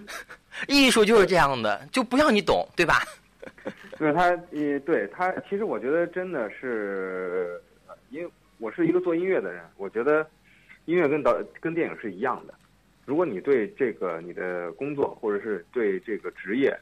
[0.67, 3.03] 艺术就是这样的，就不让你懂，对吧？
[3.99, 7.61] 就是他，呃，对他，其实我觉得真的是，
[8.09, 10.27] 因为我是一个做音乐的人，我觉得
[10.85, 12.53] 音乐跟导跟电影是一样的。
[13.05, 16.77] 如果你对这个你的工作或者是对这个职业，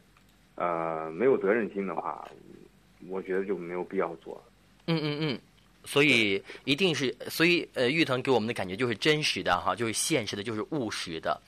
[0.56, 2.28] 呃，没有责任心的话，
[3.10, 4.42] 我觉得就没有必要做。
[4.88, 5.40] 嗯嗯嗯，
[5.84, 11.40] 所以一定是，所以呃，玉腾给我们的感觉就是真实的哈，就是现实的，就是务实的。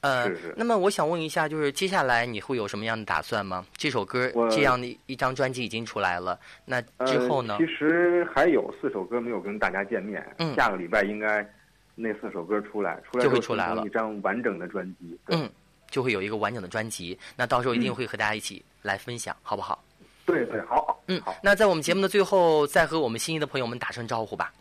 [0.00, 3.66] 呃，是是那么我想问一下，就是接下来你会有什么样的打算吗？
[3.76, 7.66] 这首歌这样的一张专辑已经出来了，那之后呢呃？？
[7.66, 11.46] 其实还有四首歌没有跟大家见面，嗯下个礼拜应该
[11.94, 15.18] 那四首歌出来，出来就会出来了一张完整的专辑。
[15.26, 15.50] 嗯，
[15.90, 19.84] 就会有一个完整的专辑，那到时候一定嗯会和大家一起来分享，好不好？
[20.24, 24.52] 对对，好，嗯好，那在我们节目的最后，再和我们心仪的朋友们打声招呼吧。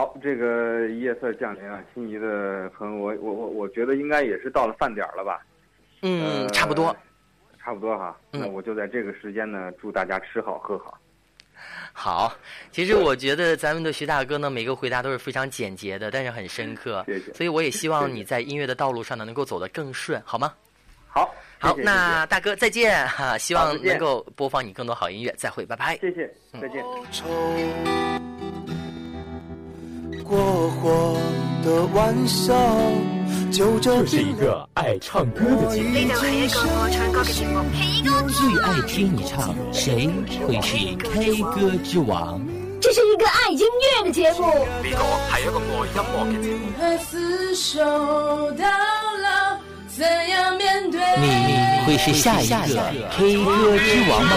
[0.00, 5.44] 好，这个夜色降临啊，心仪的朋友，我我我我觉得应该也是到了饭点儿了吧？
[6.00, 6.96] 嗯，呃差不多。
[7.62, 8.16] 差不多哈。
[8.32, 10.98] 嗯那我就在这个时间呢，祝大家吃好喝好。
[11.92, 12.32] 好，
[12.70, 17.04] 其实我觉得咱们的徐大哥呢，每个回答都是非常简洁的，但是很深刻。
[17.06, 20.54] 谢谢所以我也希望你在音乐的道路上呢，能够走得更顺，好吗？
[21.08, 25.98] 好，好，谢谢那大哥再见哈，希望能够播放你更多好音乐，再会，拜拜。
[25.98, 26.82] 谢谢，再见。
[27.12, 27.26] 愁，
[30.24, 31.16] 过火
[31.64, 32.54] 的玩笑，
[33.50, 35.88] 就这这是一个爱唱歌的节目。
[35.90, 37.54] 呢度係一個我唱歌嘅節目。
[38.28, 40.08] 最爱听你唱，谁
[40.46, 42.40] 会是 K 歌之王？
[42.80, 44.46] 这是一个爱音乐的节目。
[44.46, 44.98] 呢個
[45.30, 46.64] 係一個愛音樂嘅節目。
[46.78, 47.12] 和厮
[47.54, 47.78] 守
[48.52, 48.64] 到
[49.22, 51.00] 老，怎樣面對？
[51.18, 52.54] 你會是下一个
[53.16, 54.30] K 歌之王嗎？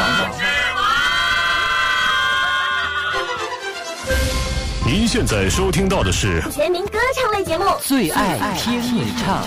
[4.86, 7.64] 您现在收听到的是全民歌唱类节目。
[7.82, 9.42] 最爱听你唱，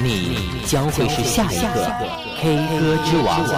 [0.00, 1.92] 你将会是下一个
[2.40, 3.44] K 歌之王。
[3.48, 3.54] 下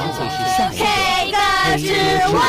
[0.73, 1.37] 一個 K 歌
[1.77, 1.93] 之
[2.35, 2.43] 王。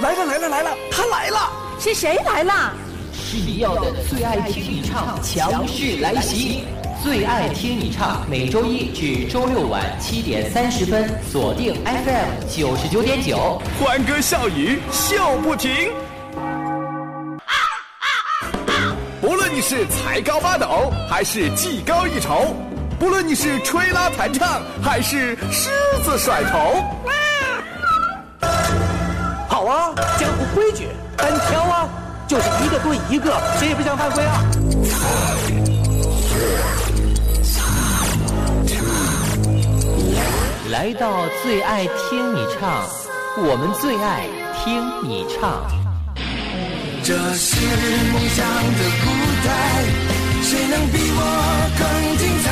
[0.02, 1.48] 来了来了来了，他来了！
[1.78, 2.72] 是谁来了？
[3.12, 6.64] 是你要的最爱听你唱強勢來襲，
[7.02, 13.60] 最爱听你唱，每周一至周六晚七点三十分，锁定 FM 九十九点九。
[13.80, 15.90] 欢歌笑语笑不停。
[19.20, 22.54] 不论你是才高八斗，还是技高一筹；
[23.00, 25.70] 不论你是吹拉弹唱，还是狮
[26.04, 26.84] 子甩头，
[29.48, 30.86] 好啊，江湖规矩，
[31.16, 31.88] 单挑啊，
[32.28, 34.44] 就是一个对一个，谁也不想犯规啊。
[40.72, 42.88] 来到最爱听你唱，
[43.36, 44.24] 我们最爱
[44.56, 45.68] 听你唱。
[47.04, 47.60] 这是
[48.08, 49.06] 梦想的舞
[49.44, 49.46] 台，
[50.40, 51.20] 谁能比我
[51.76, 51.84] 更
[52.16, 52.48] 精彩？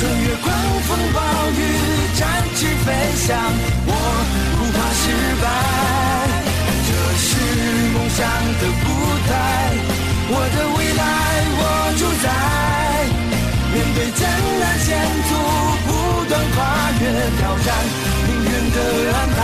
[0.00, 0.48] 穿越狂
[0.88, 1.20] 风暴
[1.52, 1.60] 雨，
[2.16, 2.24] 展
[2.56, 2.88] 翅飞
[3.28, 3.36] 翔，
[3.84, 3.92] 我
[4.56, 5.04] 不怕失
[5.36, 5.44] 败。
[6.88, 6.90] 这
[7.20, 7.28] 是
[7.92, 8.24] 梦想
[8.56, 8.88] 的舞
[9.28, 9.30] 台，
[10.32, 11.04] 我的未来
[11.60, 11.62] 我
[12.00, 12.24] 主宰。
[13.70, 14.24] 面对艰
[14.58, 14.88] 难险
[15.28, 15.30] 阻，
[16.30, 17.74] 不断跨越挑战
[18.24, 18.78] 命运的
[19.12, 19.34] 安排。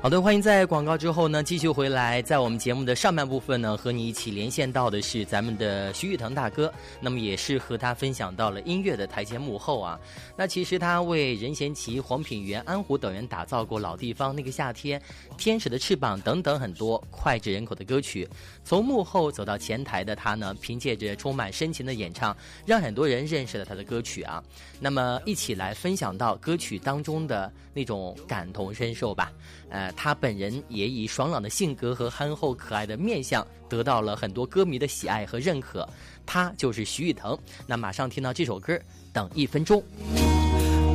[0.00, 10.00] 好的，欢迎在广告之后呢继续回来，在我们节目的上半部分呢，和你一起连线到的是咱们的徐誉腾大哥，那么也是和他分享到了音乐的台前幕后啊。
[10.34, 14.98] 那其实他为任贤齐、黄品源、安虎等人打造过《老地方》、《那个夏天》、
[15.38, 18.28] 《天使的翅膀》等等很多脍炙人口的歌曲。
[18.64, 24.42] 从幕后走到前台的他呢，凭借着充满深情的演唱，让很多人认识了他的歌曲啊。
[24.80, 29.32] 那么一起来分享到歌曲当中的那种感同身受吧。
[29.70, 35.88] 呃，他本人也以爽朗的性格和憨厚可爱的面相，得到了很多歌迷的喜爱和认可。
[36.26, 37.38] 他就是徐誉滕。
[37.66, 38.74] 那马上听到这首歌，
[39.12, 39.80] 《等一分钟》。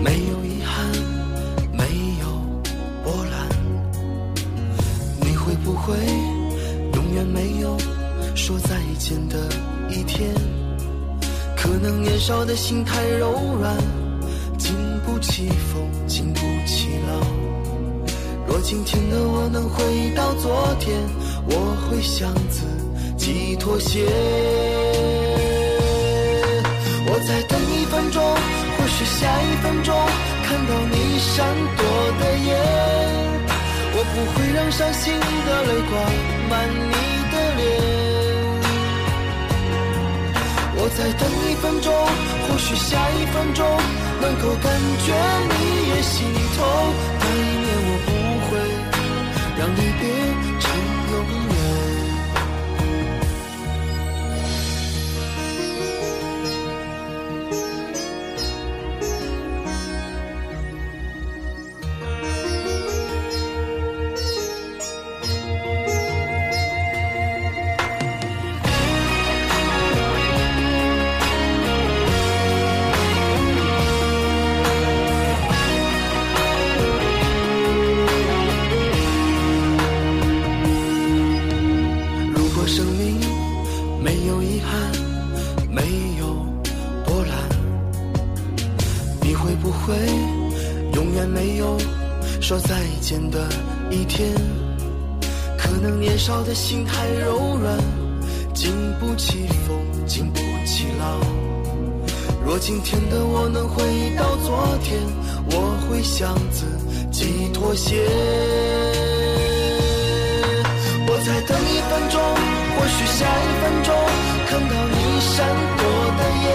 [0.03, 0.91] 没有遗憾，
[5.85, 5.93] 会
[6.93, 7.77] 永远没有
[8.35, 9.37] 说再见的
[9.89, 10.33] 一天？
[11.57, 13.75] 可能年少的心太柔软，
[14.57, 14.73] 经
[15.05, 17.19] 不起风，经不起浪。
[18.47, 20.97] 若今天的我能回到昨天，
[21.47, 22.65] 我会向自
[23.17, 24.05] 己妥协。
[27.05, 29.93] 我再等一分钟，或许下一分钟
[30.45, 31.45] 看到你闪
[31.77, 31.83] 躲
[32.19, 32.51] 的眼，
[34.13, 35.91] 不会让伤心的泪挂
[36.49, 36.93] 满你
[37.31, 37.61] 的脸。
[40.75, 41.91] 我再等一分钟，
[42.47, 43.65] 或许下一分钟
[44.21, 44.65] 能够感
[45.05, 45.07] 觉
[45.49, 45.53] 你
[45.89, 46.13] 也心
[46.55, 46.61] 痛。
[47.19, 48.09] 那一年我不
[48.45, 48.49] 会
[49.57, 50.03] 让离别
[89.63, 89.95] 不会
[90.93, 91.77] 永远没有
[92.41, 93.47] 说再见的
[93.89, 94.29] 一天？
[95.57, 97.77] 可能年少的心太柔软，
[98.53, 101.17] 经不起风，经不起浪。
[102.45, 103.81] 若今天的我能回
[104.17, 104.99] 到昨天，
[105.51, 106.65] 我会向自
[107.09, 108.03] 己妥协。
[111.07, 112.19] 我再等一分钟，
[112.75, 113.95] 或许下一分钟
[114.49, 115.47] 看到你闪
[115.77, 115.81] 躲
[116.19, 116.51] 的眼，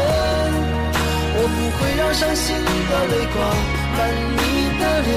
[1.68, 3.36] 不会让伤心的泪挂
[3.98, 4.00] 满
[4.38, 4.40] 你
[4.80, 5.08] 的脸。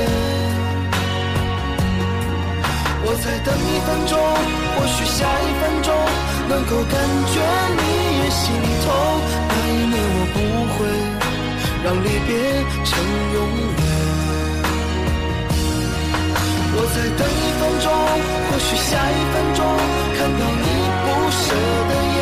[3.04, 4.20] 我再等一分钟，
[4.76, 5.88] 或许下一分钟
[6.49, 6.93] 能够感
[7.32, 7.39] 觉
[7.80, 7.82] 你
[8.20, 8.43] 也心
[8.84, 8.91] 痛。
[9.47, 10.38] 那一年我不
[10.76, 10.78] 会
[11.86, 12.30] 让离别
[12.84, 12.91] 成
[13.32, 13.38] 永
[13.80, 13.84] 远。
[16.76, 17.88] 我再等一分钟，
[18.52, 19.60] 或许下一分钟
[20.18, 20.68] 看到你
[20.99, 21.47] 不舍
[21.88, 22.20] 的眼，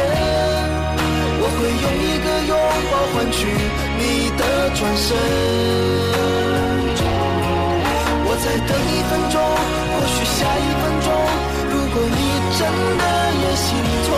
[1.59, 2.55] 会用一个拥
[2.89, 3.37] 抱换取
[3.99, 4.01] 你
[4.37, 4.41] 的
[4.75, 5.07] 转身。
[8.23, 9.35] 我再等一分钟，
[9.91, 11.07] 或许下一分钟，
[11.69, 12.19] 如果你
[12.57, 12.61] 真
[12.97, 13.03] 的
[13.41, 13.67] 也心
[14.07, 14.09] 痛，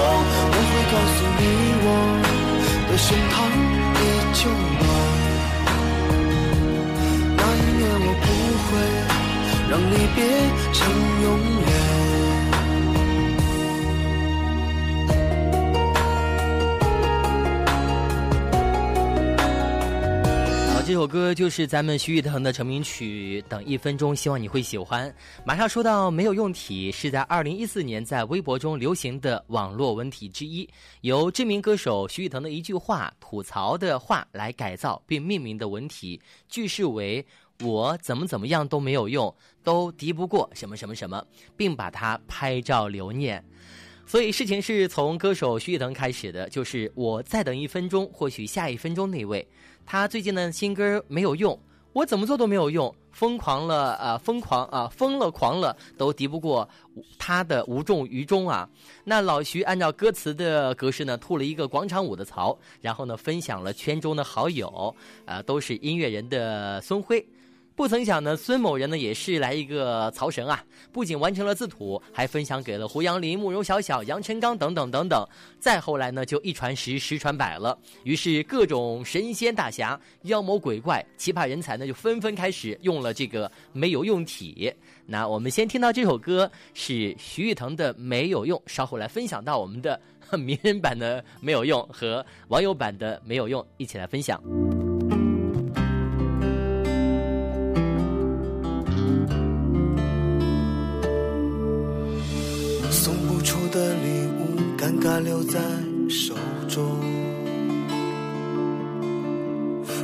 [0.53, 1.41] 我会告诉你，
[1.83, 1.87] 我
[2.87, 3.35] 的胸膛
[3.97, 3.99] 依
[4.37, 4.39] 旧
[4.77, 4.85] 暖。
[7.37, 8.25] 那一年我不
[8.67, 8.69] 会
[9.67, 10.17] 让离别
[10.73, 10.79] 成
[11.23, 11.25] 永
[11.65, 11.70] 远。
[21.01, 25.11] 首歌就是咱们徐誉滕的成名曲《等一分钟》，希望你会喜欢。
[25.43, 30.69] 马上说到没有用体，是在二零一四年在微博中流行的网络文体之一，
[31.01, 37.25] 由知名歌手徐誉滕的一句话吐槽的话来改造并命名的文体，句式为
[37.65, 41.25] “我怎么怎么样都没有用，都敌不过什么什么什么”，
[41.57, 43.43] 并把它拍照留念。
[44.05, 49.47] 所以事情是从歌手徐誉滕开始的，就是我再等一分钟，或许下一分钟那位。
[49.85, 51.57] 他最近的新歌没有用，
[51.93, 56.67] 我怎么做都没有用，疯狂了啊、疯狂啊、疯了狂了，都敌不过
[57.17, 58.69] 他的无动于衷啊。
[59.03, 67.25] 那老徐按照歌词的格式呢，吐了一个广场舞的槽，然后呢分享了圈中的好友，啊、呃，都是音乐人的孙辉。
[67.81, 70.63] 不曾想呢，孙某人呢也是来一个曹神啊！
[70.91, 75.27] 不仅完成了自吐，还分享给了胡杨林、慕容晓晓、杨臣刚等等等等。
[75.59, 77.75] 再后来呢，就一传十，十传百了。
[78.03, 84.71] 于是各种神仙大侠、妖魔鬼怪、奇葩人才呢，就纷纷开始用了这个没有用体。
[85.07, 89.99] 那我们先听到这首歌是徐誉滕的《没有用》，稍后来分享到我们的
[90.37, 94.39] 名人版的《没有用》和网友版的《没有用》，一起来分享。
[103.71, 105.59] 的礼物，尴尬留在
[106.09, 106.35] 手
[106.67, 106.83] 中。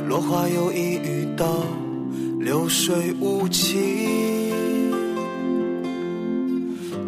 [0.08, 1.62] 落花有意遇到
[2.40, 3.78] 流水无情，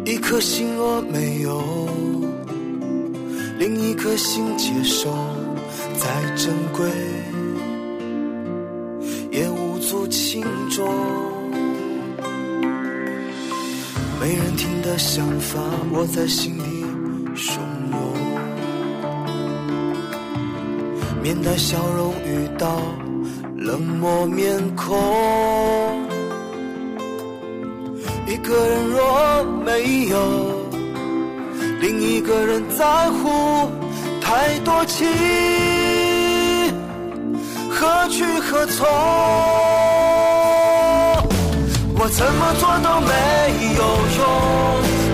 [0.05, 1.63] 一颗心若没有，
[3.57, 5.09] 另一颗心接受，
[5.97, 6.87] 再珍贵
[9.31, 11.40] 也无足轻重。
[14.21, 15.59] 没人听的想法，
[15.91, 16.85] 我在心底
[17.35, 17.57] 汹
[17.89, 17.97] 涌。
[21.23, 22.83] 面带笑容遇到
[23.57, 24.95] 冷漠面孔，
[28.27, 30.69] 一个人若没有，
[31.79, 33.71] 另一个人在乎，
[34.21, 35.07] 太多情，
[37.71, 39.70] 何去何从？
[42.03, 43.13] 我怎么做都没
[43.77, 43.81] 有
[44.17, 44.25] 用，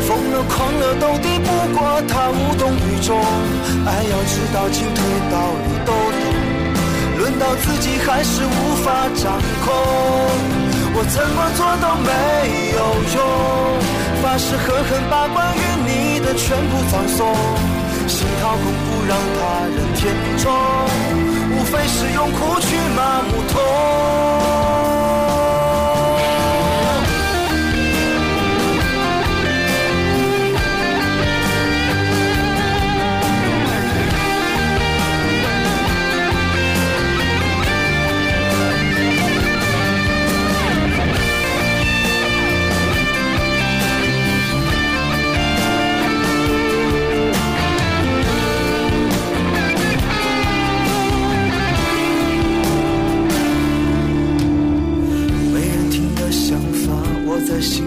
[0.07, 3.19] 疯了狂了都敌不过他无动于衷。
[3.83, 5.35] 爱要知道进退道
[5.67, 6.23] 理都懂，
[7.19, 9.35] 轮到自己还是无法掌
[9.67, 9.67] 控。
[10.95, 12.79] 我怎么做都没有
[13.19, 13.19] 用，
[14.23, 17.35] 发誓狠狠把关于你的全部葬送，
[18.07, 20.55] 心掏空不让他人填充，
[21.51, 24.66] 无非是用苦去麻木痛。
[57.57, 57.86] 我在心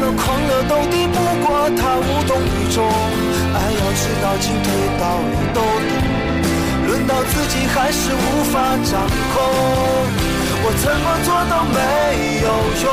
[0.00, 2.76] 了狂了都敌不过他无动于衷。
[3.54, 4.66] 爱要知道进退
[5.00, 5.90] 道理都懂，
[6.86, 8.92] 轮到自己还是无法掌
[9.32, 9.36] 控。
[10.60, 11.78] 我怎么做都没
[12.42, 12.48] 有
[12.84, 12.86] 用，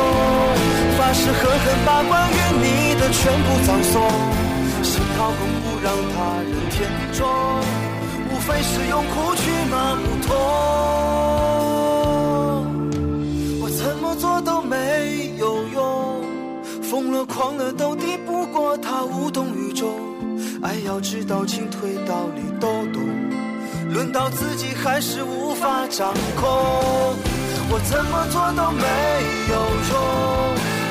[0.97, 2.65] 发誓狠狠把关于你
[2.99, 3.93] 的全部葬送，
[4.83, 6.75] 心掏空不让他人填
[7.13, 7.25] 充，
[8.31, 10.35] 无非是用苦去麻木痛。
[17.25, 19.89] 狂了都敌不过他无动于衷，
[20.61, 23.01] 爱要知道进退道理都懂，
[23.91, 26.45] 轮到自己还是无法掌控。
[27.67, 28.85] 我怎么做都没
[29.49, 29.55] 有
[29.89, 29.93] 用，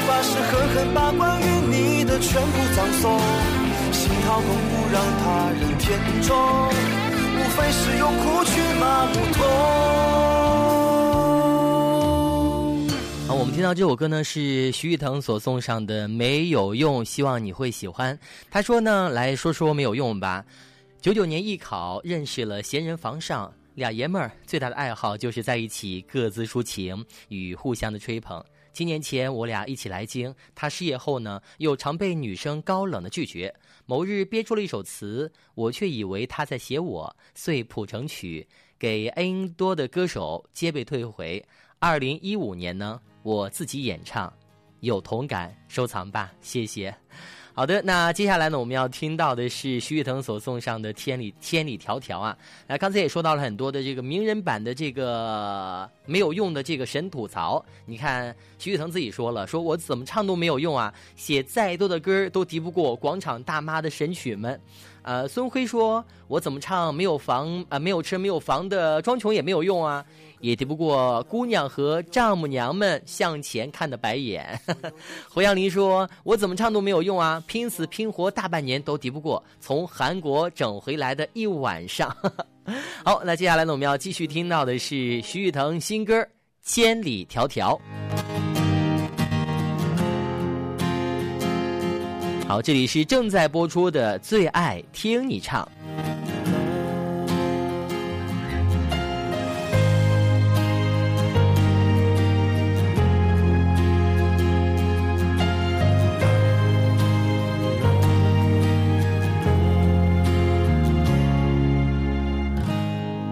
[0.06, 3.18] 发誓狠狠把关于你的全部葬送，
[3.92, 6.36] 心掏空不让他人填充，
[7.36, 10.43] 无非是用苦去麻木痛。
[13.26, 18.18] 好，我们听到这首歌呢是徐誉滕所送上的《没有用》，希望你会喜欢。
[18.50, 20.44] 他说呢，来说说没有用吧。
[21.00, 23.50] 九九年艺考认识了闲人房上。
[23.76, 28.44] 俩爷们儿最大的爱好就是在一起各自抒情与互相的吹捧。
[28.74, 33.52] 七年前我俩一起来京，他失业后呢，又常被女生高冷的拒绝。
[33.86, 38.46] 某日憋出了一首词，我却以为他在写我，遂谱成曲，
[38.78, 41.42] 给 N 多的歌手皆被退回。
[41.80, 44.30] 二零一五年呢，我自己演唱，
[44.80, 46.94] 有同感，收藏吧，谢谢。
[47.54, 52.36] 好的，那接下来呢，我们要听到的是徐誉滕所送上的《千里千里迢迢》啊。
[52.66, 57.64] 那刚才也说到了很多的这个名人版的这个没有用的这个神吐槽。
[57.86, 64.60] 你看徐誉滕自己说了，说我怎么唱都没有用啊，写再多的歌都敌不过广场大妈的神曲们。
[65.04, 70.04] 呃，孙辉说，我怎么唱没有房啊，没有车没有房的装穷也没有用啊。
[70.40, 74.60] 也敌不过姑娘和丈母娘们向前看的白眼。
[75.26, 82.14] 侯阳林说：“我怎么唱都没有用啊，拼死拼活大半年都敌不过从韩国整回来的一晚上。
[83.02, 86.20] ”好，那接下来呢，我们要继续听到的是徐誉滕新歌
[86.62, 87.78] 《千里迢迢》。
[92.46, 95.62] 好，这里是正在播出的《最爱听你唱》。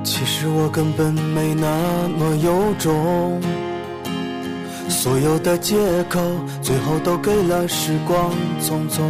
[0.02, 3.40] 其实我根本没那么有种，
[4.92, 5.74] 所有的借
[6.04, 6.20] 口
[6.60, 8.30] 最后都给了时光
[8.60, 9.02] 匆匆。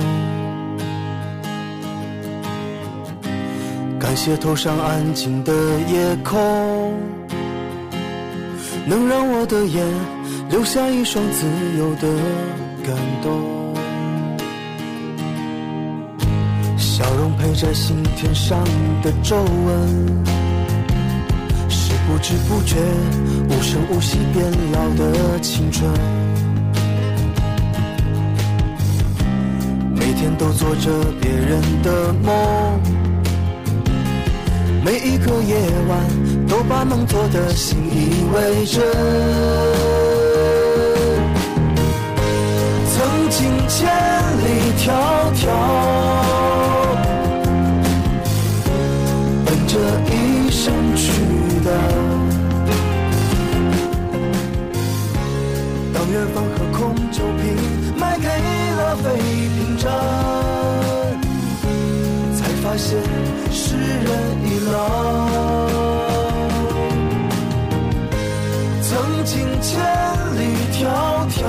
[3.99, 5.53] 感谢头上安静的
[5.91, 6.95] 夜空，
[8.87, 9.85] 能让我的眼
[10.49, 11.47] 留下一双自
[11.79, 12.09] 由的
[12.87, 13.75] 感动，
[16.79, 18.63] 笑容陪着心田上
[19.03, 20.52] 的皱纹。
[22.13, 22.77] 不知不觉，
[23.49, 25.91] 无声无息变老的青春，
[29.97, 30.91] 每天都做着
[31.23, 32.79] 别人的梦，
[34.85, 35.57] 每一个夜
[35.89, 35.99] 晚
[36.47, 38.83] 都把梦做的信以为真。
[42.93, 43.89] 曾经千
[44.37, 44.45] 里
[44.77, 44.93] 迢
[45.35, 45.49] 迢，
[56.55, 56.81] 和空
[57.11, 57.43] 酒瓶
[57.97, 59.05] 卖给了废
[59.57, 59.91] 品站，
[62.37, 62.99] 才发现
[63.51, 64.11] 世人
[64.45, 64.77] 已老。
[68.83, 68.91] 曾
[69.25, 69.71] 经千
[70.37, 70.41] 里
[70.73, 70.81] 迢
[71.31, 71.41] 迢，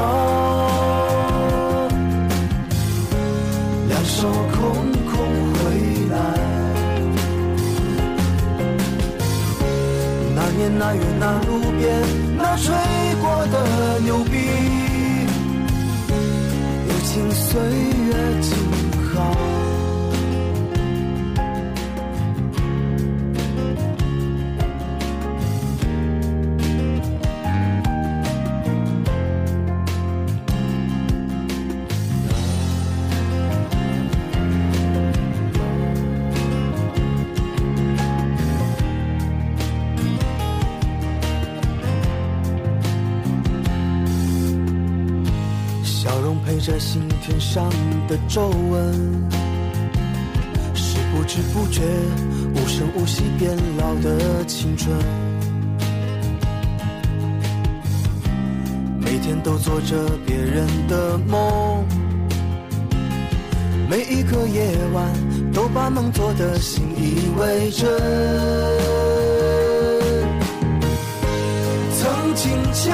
[3.90, 4.62] 两手空
[5.12, 5.14] 空
[5.54, 5.60] 回
[6.12, 6.16] 来。
[10.36, 11.82] 那年那月那路边
[12.38, 12.74] 那吹
[13.22, 14.23] 过的牛
[17.14, 18.58] 逼，如今岁月静
[19.14, 19.63] 好。
[47.54, 47.70] 上
[48.08, 49.30] 的皱纹，
[50.74, 51.84] 是不知不觉、
[52.56, 54.98] 无声无息变老的青春。
[59.00, 61.86] 每天都做着别人的梦，
[63.88, 65.14] 每一个夜晚
[65.54, 67.88] 都把梦做的信以为真。
[72.00, 72.92] 曾经千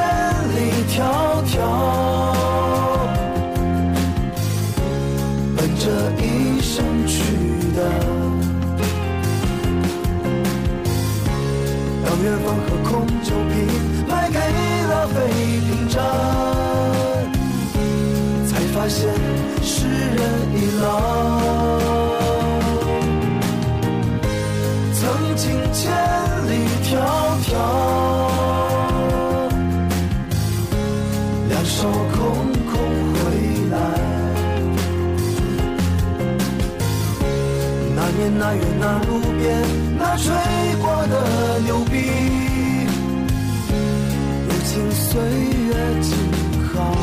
[0.54, 1.00] 里迢
[1.46, 1.99] 迢，
[12.22, 13.56] 月光和空酒瓶
[14.08, 15.16] 卖给了废
[15.62, 16.04] 品站，
[18.46, 19.08] 才发现
[19.62, 20.20] 世人
[20.54, 20.84] 已老。
[24.94, 25.02] 曾
[25.38, 25.80] 经千
[26.50, 26.52] 里
[26.84, 26.92] 迢
[27.46, 27.52] 迢，
[31.48, 32.18] 两手空
[32.68, 32.74] 空
[33.14, 33.18] 回
[33.72, 33.74] 来。
[37.96, 39.10] 那年那月那路
[39.40, 39.48] 边
[39.98, 40.26] 那吹
[40.82, 41.14] 过的
[41.60, 41.70] 牛
[44.92, 46.16] 岁月静
[46.74, 46.94] 好。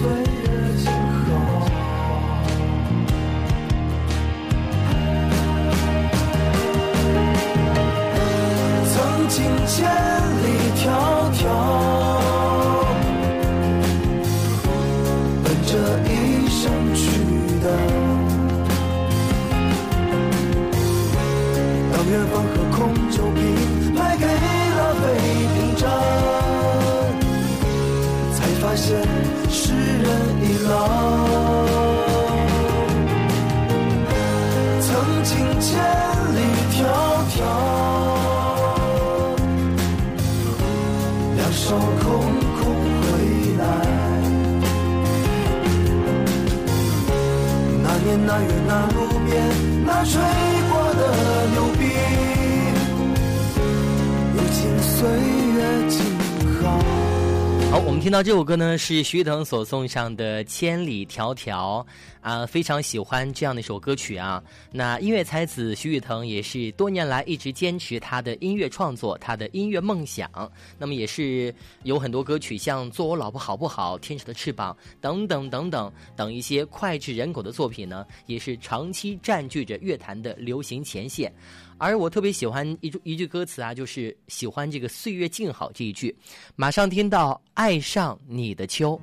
[0.00, 0.02] 岁
[0.42, 0.46] 月
[0.78, 0.86] 静
[1.20, 1.28] 好。
[8.92, 9.36] 曾经
[9.66, 9.76] 千
[10.42, 10.44] 里
[10.76, 11.13] 迢
[28.76, 28.96] 现
[29.50, 30.08] 世人
[30.42, 30.72] 已老。
[34.80, 34.90] 曾
[35.22, 35.70] 经千
[36.34, 36.38] 里
[36.74, 36.76] 迢
[37.30, 37.36] 迢，
[41.36, 41.62] 两手
[42.02, 42.04] 空
[42.58, 42.62] 空
[43.00, 43.02] 回
[43.58, 43.62] 来。
[47.82, 49.32] 那年那月那路边
[49.86, 50.12] 那吹
[50.70, 51.00] 过的
[51.52, 51.80] 牛逼，
[54.34, 54.94] 如今岁
[55.54, 55.58] 月
[55.88, 55.94] 静
[56.60, 57.03] 好。
[57.74, 61.50] 好，我们听到这首歌呢，是徐誉滕所送上的《千里迢迢》
[62.20, 64.40] 啊，非常喜欢这样的一首歌曲啊。
[64.70, 70.30] 那音乐才子徐誉滕也是多年来一直坚持他的音乐创作，他的音乐梦想。
[70.78, 71.52] 那么也是
[71.82, 81.32] 有很多歌曲，像《做我老婆好不好》《天使的翅膀》等等等等等一些脍炙人口的作品呢，也是长期占据着乐坛的流行前线。
[81.78, 86.16] 而我特别喜欢一句一句歌词啊，就是喜欢这个“岁月静好”这一句。
[86.56, 88.98] 马上听到“爱上你的秋”。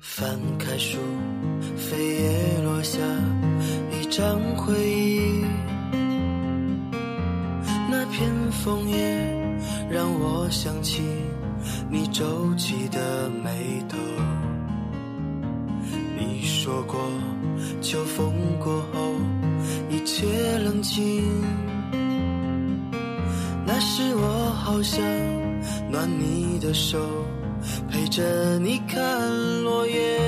[0.00, 0.98] 翻开书，
[1.78, 2.98] 扉页落下
[3.90, 4.99] 一张回忆。
[8.62, 8.96] 枫叶
[9.90, 11.02] 让我想起
[11.90, 13.96] 你皱起的眉头。
[16.18, 17.00] 你说过，
[17.80, 19.14] 秋风过后
[19.88, 20.26] 一切
[20.58, 21.24] 冷静。
[23.64, 25.02] 那时我好想
[25.90, 26.98] 暖你的手。
[27.90, 30.18] 陪着你看落叶，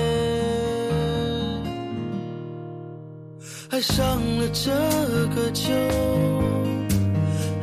[3.70, 4.70] 爱上了这
[5.34, 5.72] 个秋，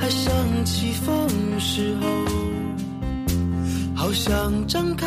[0.10, 1.30] 还想起风
[1.60, 2.07] 时候，
[3.93, 5.05] 好想张开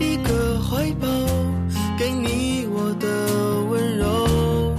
[0.00, 1.06] 一个怀抱，
[1.98, 3.06] 给你我的
[3.68, 4.74] 温柔。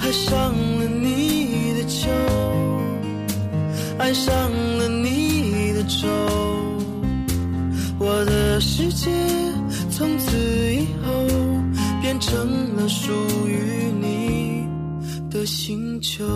[0.00, 2.10] 爱上了你的秋，
[3.96, 4.34] 爱上
[4.78, 6.08] 了你的愁。
[8.00, 9.08] 我的世界
[9.88, 10.36] 从此
[10.74, 11.12] 以后
[12.02, 13.12] 变成了属
[13.46, 14.66] 于你
[15.30, 16.26] 的星球。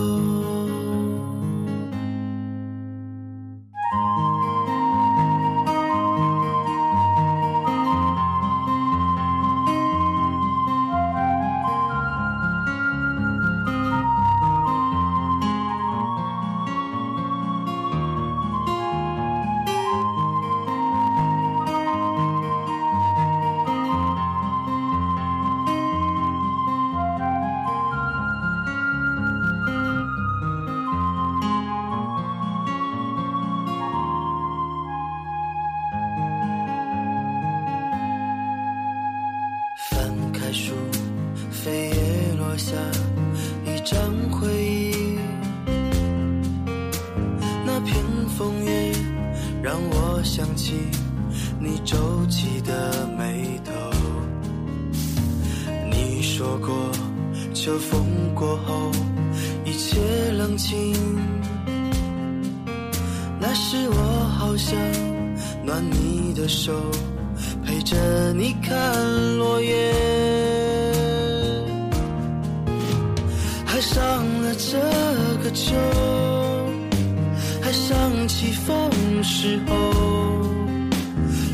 [78.26, 78.90] 起风
[79.22, 79.74] 时候，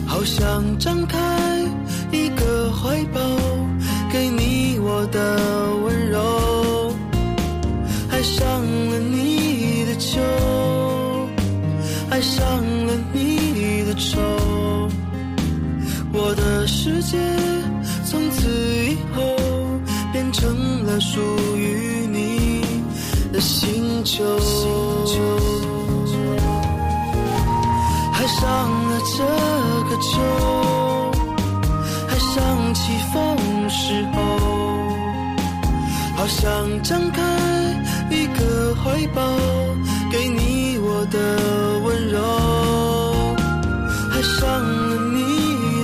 [0.06, 1.18] 好想张开
[2.12, 3.20] 一个怀抱，
[4.12, 5.36] 给你我的
[5.84, 6.94] 温柔，
[8.10, 8.46] 爱上
[8.90, 10.20] 了你的秋，
[12.10, 12.46] 爱上
[12.86, 14.20] 了你的愁。
[16.12, 17.16] 我的世界
[18.04, 18.48] 从此
[18.86, 19.20] 以后
[20.12, 21.20] 变成了属
[21.56, 22.60] 于你
[23.32, 24.22] 的星球，
[28.20, 29.24] 爱上了这
[29.88, 30.20] 个秋，
[32.06, 33.16] 爱上起风
[33.70, 34.18] 时候，
[36.18, 37.22] 好想张开
[38.10, 39.22] 一个怀抱，
[40.12, 41.18] 给你我的
[41.82, 42.20] 温柔，
[44.12, 45.22] 爱上了你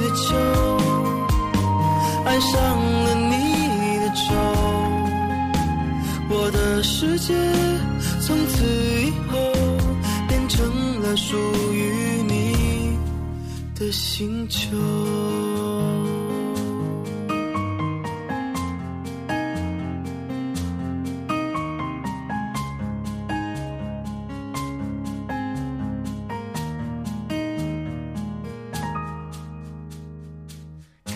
[0.03, 0.15] 的。
[0.15, 0.37] 秋，
[2.27, 4.35] 爱上了你的愁，
[6.29, 7.33] 我的世界
[8.21, 8.67] 从此
[9.03, 9.37] 以后
[10.29, 11.37] 变成了属
[11.73, 12.06] 于
[13.87, 14.77] 的星球。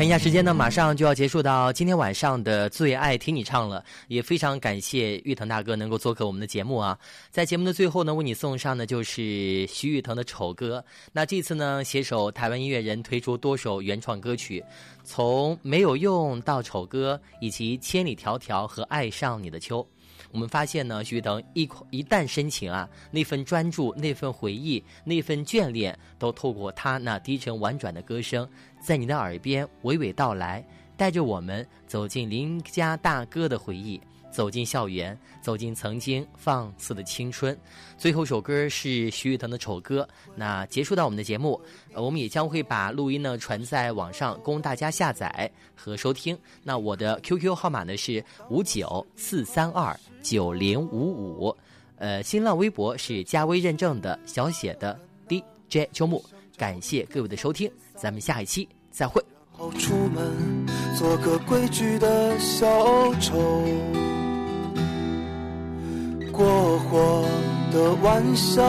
[0.00, 6.98] 看一下时间呢，马上就要结束到今天晚上的最爱听你唱了，也非常感谢玉腾大哥能够做客我们的节目啊。
[7.30, 10.82] 在节目的最后呢，为你送上的就是徐誉滕的《丑歌》。
[11.12, 14.64] 那这次呢，携手台湾音乐人推出多首原创歌曲，
[15.04, 19.82] 从《没有用》到《丑歌》，以及《千里迢迢》和《爱上你的秋》。
[20.32, 28.48] 我们发现呢，徐誉滕一一旦深情啊，那份专注、那份回忆、那份眷恋，都透过他那低沉婉转的歌声，
[28.80, 30.64] 在你的耳边娓娓道来，
[30.96, 34.00] 带着我们走进邻家大哥的回忆，
[34.30, 37.56] 走进校园，走进曾经放肆的青春。
[37.98, 40.02] 最后一首歌是徐誉滕的《丑歌》。
[40.34, 41.60] 那结束到我们的节目，
[41.94, 46.38] 我们也将会把录音呢传在网上，供大家下载和收听。
[46.62, 51.56] 那我的 QQ 号码呢是五九四三二九零五五，
[51.96, 56.24] 呃，新浪微博是加微认证的小写的 DJ 秋木。
[56.56, 59.22] 感谢各位的收听，咱们下一期再会。
[59.52, 60.66] 后出门
[60.96, 63.38] 做个规矩的小丑，
[66.40, 67.22] 过火
[67.70, 68.62] 的玩笑，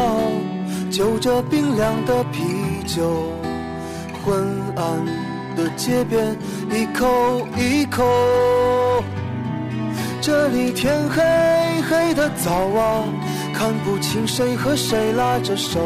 [0.92, 3.24] 就着冰凉的啤酒，
[4.26, 4.46] 昏
[4.76, 5.06] 暗
[5.56, 6.38] 的街边
[6.70, 8.04] 一口一口。
[10.20, 11.24] 这里天黑
[11.90, 13.06] 黑的早啊，
[13.54, 15.80] 看不清谁和谁拉着手，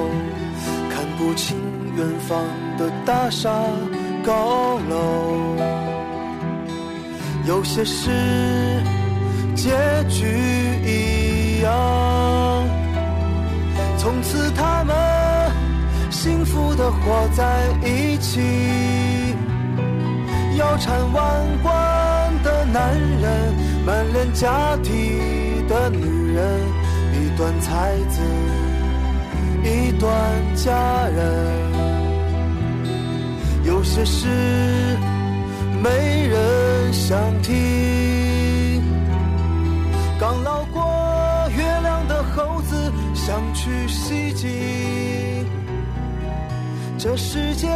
[0.90, 1.56] 看不清
[1.96, 2.40] 远方
[2.80, 3.64] 的大厦
[4.24, 5.56] 高楼。
[7.48, 8.10] 有些事
[9.56, 9.70] 结
[10.10, 10.26] 局
[10.84, 12.68] 已一样，
[13.98, 14.94] 从此他们
[16.12, 18.42] 幸福的活在一起。
[20.58, 21.24] 腰缠万
[21.64, 21.74] 贯
[22.44, 23.54] 的男人，
[23.86, 26.60] 满脸假体的女人，
[27.14, 28.22] 一段才子，
[29.64, 30.12] 一段
[30.56, 31.24] 佳人。
[33.64, 34.28] 有些事
[35.82, 37.54] 没人想听，
[43.56, 45.46] 去袭击。
[46.98, 47.68] 这世界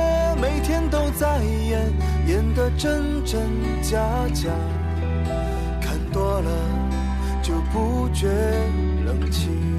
[0.42, 1.92] 每天都在演，
[2.28, 3.50] 演得真真
[3.82, 3.98] 假
[4.34, 4.50] 假，
[5.82, 6.52] 看多了
[7.42, 8.28] 就不觉
[9.06, 9.79] 冷清。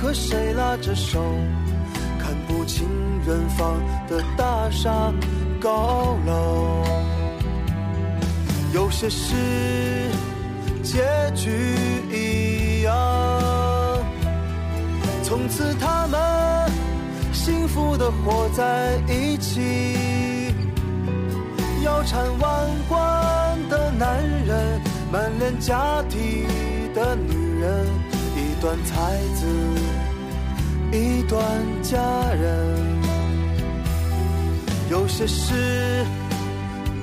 [0.00, 1.20] 和谁拉着手，
[2.18, 2.88] 看不清
[3.26, 5.12] 远方的大厦
[5.60, 6.84] 高楼。
[8.72, 9.34] 有些事
[10.82, 11.02] 结
[11.34, 11.50] 局
[12.10, 12.94] 一样，
[15.22, 16.70] 从此他们
[17.32, 20.38] 幸福的活在一起。
[21.82, 24.80] 腰缠万贯的男人，
[25.10, 26.44] 满脸假体
[26.94, 27.86] 的女人，
[28.36, 29.46] 一段才子，
[31.28, 31.42] 一段
[31.82, 31.98] 佳
[32.32, 33.02] 人。
[34.90, 36.06] 有些事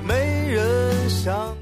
[0.04, 1.55] 没人想。